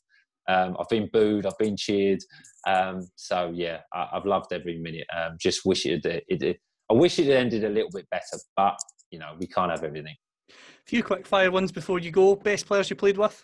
[0.47, 1.45] Um, I've been booed.
[1.45, 2.19] I've been cheered.
[2.67, 5.05] Um, so yeah, I, have loved every minute.
[5.15, 6.57] Um, just wish it, it, it.
[6.89, 8.75] I wish it had ended a little bit better, but
[9.11, 10.15] you know, we can't have everything
[10.49, 10.53] A
[10.85, 12.35] few quick fire ones before you go.
[12.35, 13.43] Best players you played with?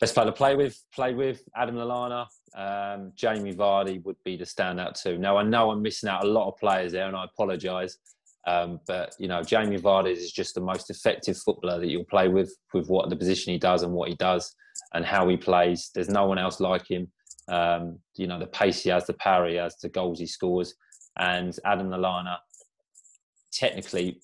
[0.00, 2.26] Best player to play with, played with Adam Lallana.
[2.54, 5.18] Um, Jamie Vardy would be the standout too.
[5.18, 7.98] Now I know I'm missing out a lot of players there, and I apologise.
[8.46, 12.28] Um, but you know, Jamie Vardy is just the most effective footballer that you'll play
[12.28, 14.54] with, with what the position he does and what he does
[14.94, 15.90] and how he plays.
[15.94, 17.10] There's no one else like him.
[17.48, 20.74] Um, you know, the pace he has, the power he has, the goals he scores,
[21.18, 22.36] and Adam Lallana,
[23.52, 24.20] technically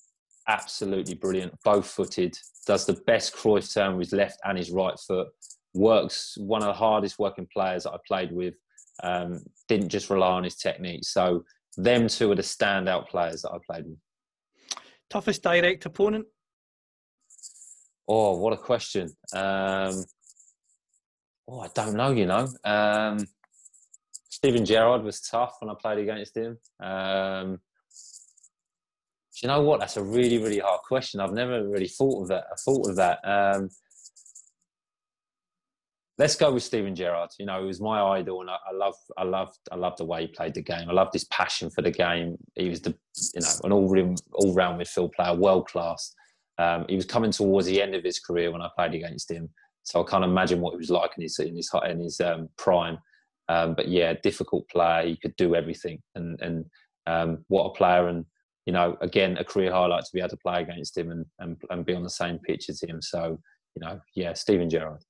[0.48, 4.98] absolutely brilliant, both footed, does the best Cruyff turn with his left and his right
[5.06, 5.28] foot,
[5.74, 8.54] works, one of the hardest working players that I played with,
[9.02, 11.04] um, didn't just rely on his technique.
[11.04, 11.44] So,
[11.76, 13.98] them two are the standout players that I played with.
[15.10, 16.26] Toughest direct opponent?
[18.08, 19.10] Oh, what a question.
[19.32, 20.04] Um,
[21.46, 22.48] oh, I don't know, you know.
[22.64, 23.26] Um,
[24.30, 26.58] Steven Gerrard was tough when I played against him.
[26.80, 27.60] Um,
[29.34, 29.80] do you know what?
[29.80, 31.20] That's a really, really hard question.
[31.20, 32.44] I've never really thought of that.
[32.50, 33.18] I thought of that.
[33.24, 33.68] Um,
[36.18, 37.30] let's go with Steven Gerrard.
[37.38, 40.04] You know, he was my idol, and I, I love, I love, I love the
[40.04, 40.90] way he played the game.
[40.90, 42.36] I loved his passion for the game.
[42.56, 42.94] He was the,
[43.34, 46.12] you know, an all all round midfield player, world class.
[46.58, 49.48] Um, he was coming towards the end of his career when I played against him,
[49.84, 52.48] so I can't imagine what he was like in his in his in his um,
[52.58, 52.98] prime.
[53.48, 55.06] Um, but yeah, difficult player.
[55.06, 56.64] He could do everything, and and
[57.06, 58.08] um, what a player!
[58.08, 58.24] And
[58.66, 61.56] you know, again, a career highlight to be able to play against him and and,
[61.70, 63.00] and be on the same pitch as him.
[63.00, 63.38] So
[63.76, 65.04] you know, yeah, Steven Gerrard.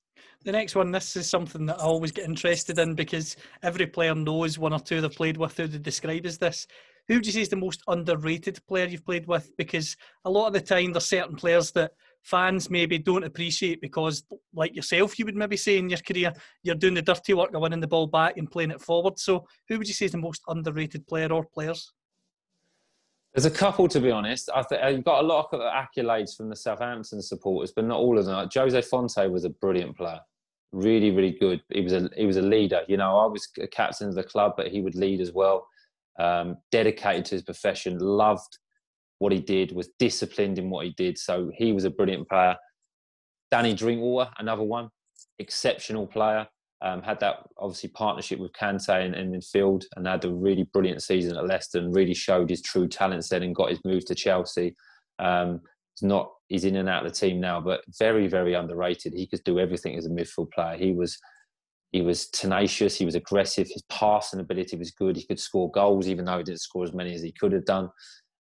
[0.45, 4.15] The next one, this is something that I always get interested in because every player
[4.15, 6.65] knows one or two they've played with who they describe as this.
[7.09, 9.51] Who would you say is the most underrated player you've played with?
[9.57, 14.23] Because a lot of the time there's certain players that fans maybe don't appreciate because,
[14.53, 16.31] like yourself, you would maybe say in your career,
[16.63, 19.19] you're doing the dirty work of winning the ball back and playing it forward.
[19.19, 21.91] So, who would you say is the most underrated player or players?
[23.33, 24.49] There's a couple, to be honest.
[24.53, 28.17] I think you've got a lot of accolades from the Southampton supporters, but not all
[28.17, 28.35] of them.
[28.35, 30.19] Like Jose Fonte was a brilliant player,
[30.71, 31.61] really, really good.
[31.69, 32.81] He was a he was a leader.
[32.87, 35.67] You know, I was a captain of the club, but he would lead as well.
[36.17, 38.57] Um, dedicated to his profession, loved
[39.19, 41.17] what he did, was disciplined in what he did.
[41.17, 42.55] So he was a brilliant player.
[43.51, 44.89] Danny Drinkwater, another one,
[45.37, 46.47] exceptional player.
[46.81, 51.03] Um, had that obviously partnership with Kante in, in midfield and had a really brilliant
[51.03, 54.15] season at Leicester and really showed his true talents then and got his move to
[54.15, 54.75] Chelsea.
[55.19, 55.59] Um,
[55.95, 59.13] he's not he's in and out of the team now, but very very underrated.
[59.13, 60.77] He could do everything as a midfield player.
[60.77, 61.17] He was
[61.91, 62.95] he was tenacious.
[62.95, 63.67] He was aggressive.
[63.67, 65.17] His passing ability was good.
[65.17, 67.65] He could score goals even though he didn't score as many as he could have
[67.65, 67.89] done.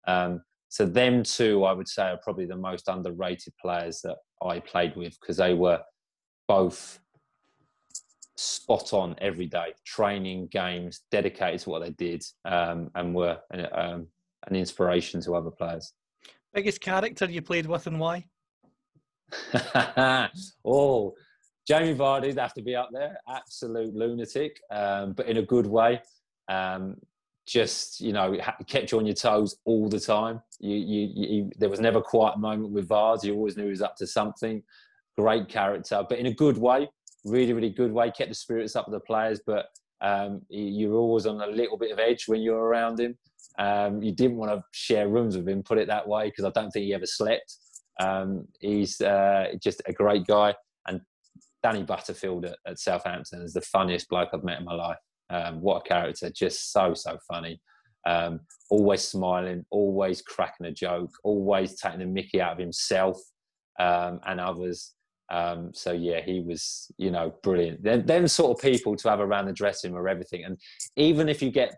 [0.07, 4.61] Um, so them two, I would say, are probably the most underrated players that I
[4.61, 5.81] played with because they were
[6.47, 6.99] both
[8.39, 13.39] spot on every day, training, games, dedicated to what they did, um, and were
[13.73, 14.07] um,
[14.47, 15.93] an inspiration to other players.
[16.55, 18.25] Biggest character you played with and why?
[20.65, 21.15] oh,
[21.67, 23.19] Jamie Vardy'd have to be up there.
[23.29, 26.01] Absolute lunatic, um, but in a good way.
[26.49, 26.97] Um,
[27.45, 30.41] just you know, kept you on your toes all the time.
[30.61, 33.25] You, you, you, there was never quite a moment with Vars.
[33.25, 34.63] You always knew he was up to something.
[35.17, 36.89] Great character, but in a good way
[37.29, 39.67] really, really good way, kept the spirits up of the players, but
[40.01, 43.17] um, you were always on a little bit of edge when you were around him.
[43.59, 46.51] Um, you didn't want to share rooms with him, put it that way, because I
[46.51, 47.57] don't think he ever slept.
[48.01, 50.55] Um, he's uh, just a great guy.
[50.87, 51.01] And
[51.63, 54.99] Danny Butterfield at, at, Southampton is the funniest bloke I've met in my life.
[55.31, 57.61] Um, what a character, just so, so funny.
[58.07, 63.21] Um, always smiling, always cracking a joke, always taking the mickey out of himself
[63.81, 64.95] um, and others.
[65.31, 67.83] Um, so yeah, he was, you know, brilliant.
[67.83, 70.45] Them, them sort of people to have around the dressing room or everything.
[70.45, 70.59] And
[70.97, 71.77] even if you get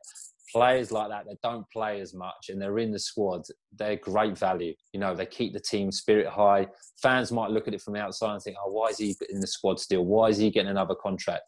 [0.53, 3.42] players like that that don't play as much and they're in the squad,
[3.76, 4.74] they're great value.
[4.92, 6.68] You know, they keep the team spirit high.
[7.03, 9.40] Fans might look at it from the outside and think, oh, why is he in
[9.40, 10.05] the squad still?
[10.05, 11.42] Why is he getting another contract?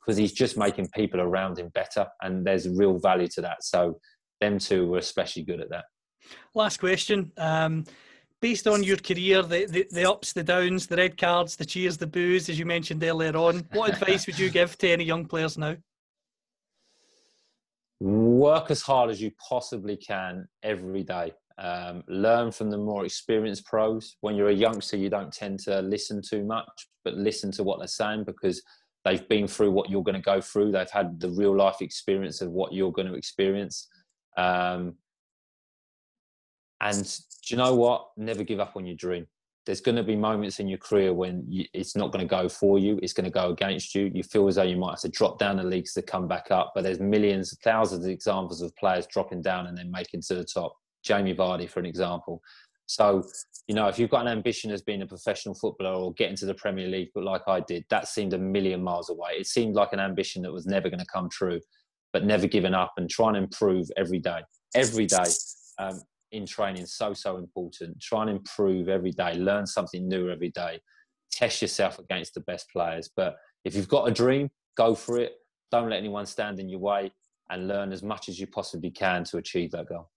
[0.00, 3.64] Because he's just making people around him better, and there's real value to that.
[3.64, 3.98] So
[4.40, 5.86] them two were especially good at that.
[6.54, 7.32] Last question.
[7.38, 7.84] Um,
[8.40, 11.96] based on your career, the, the, the, ups, the downs, the red cards, the cheers,
[11.96, 15.26] the boos, as you mentioned earlier on, what advice would you give to any young
[15.26, 15.76] players now?
[18.00, 21.32] Work as hard as you possibly can every day.
[21.58, 24.16] Um, learn from the more experienced pros.
[24.20, 27.80] When you're a youngster, you don't tend to listen too much, but listen to what
[27.80, 28.62] they're saying because
[29.04, 30.70] they've been through what you're going to go through.
[30.70, 33.88] They've had the real life experience of what you're going to experience.
[34.36, 34.94] Um,
[36.80, 38.08] and do you know what?
[38.16, 39.26] Never give up on your dream.
[39.66, 42.48] There's going to be moments in your career when you, it's not going to go
[42.48, 42.98] for you.
[43.02, 44.10] It's going to go against you.
[44.14, 46.50] You feel as though you might have to drop down the leagues to come back
[46.50, 46.72] up.
[46.74, 50.44] But there's millions, thousands of examples of players dropping down and then making to the
[50.44, 50.74] top.
[51.02, 52.40] Jamie Vardy, for an example.
[52.86, 53.22] So,
[53.66, 56.46] you know, if you've got an ambition as being a professional footballer or getting to
[56.46, 59.32] the Premier League, but like I did, that seemed a million miles away.
[59.38, 61.60] It seemed like an ambition that was never going to come true,
[62.14, 64.40] but never giving up and trying to improve every day.
[64.74, 65.24] Every day.
[65.78, 66.00] Um,
[66.32, 68.00] in training so so important.
[68.00, 69.34] Try and improve every day.
[69.34, 70.80] Learn something new every day.
[71.30, 73.10] Test yourself against the best players.
[73.14, 75.34] But if you've got a dream go for it.
[75.70, 77.12] Don't let anyone stand in your way
[77.50, 80.08] and learn as much as you possibly can to achieve that goal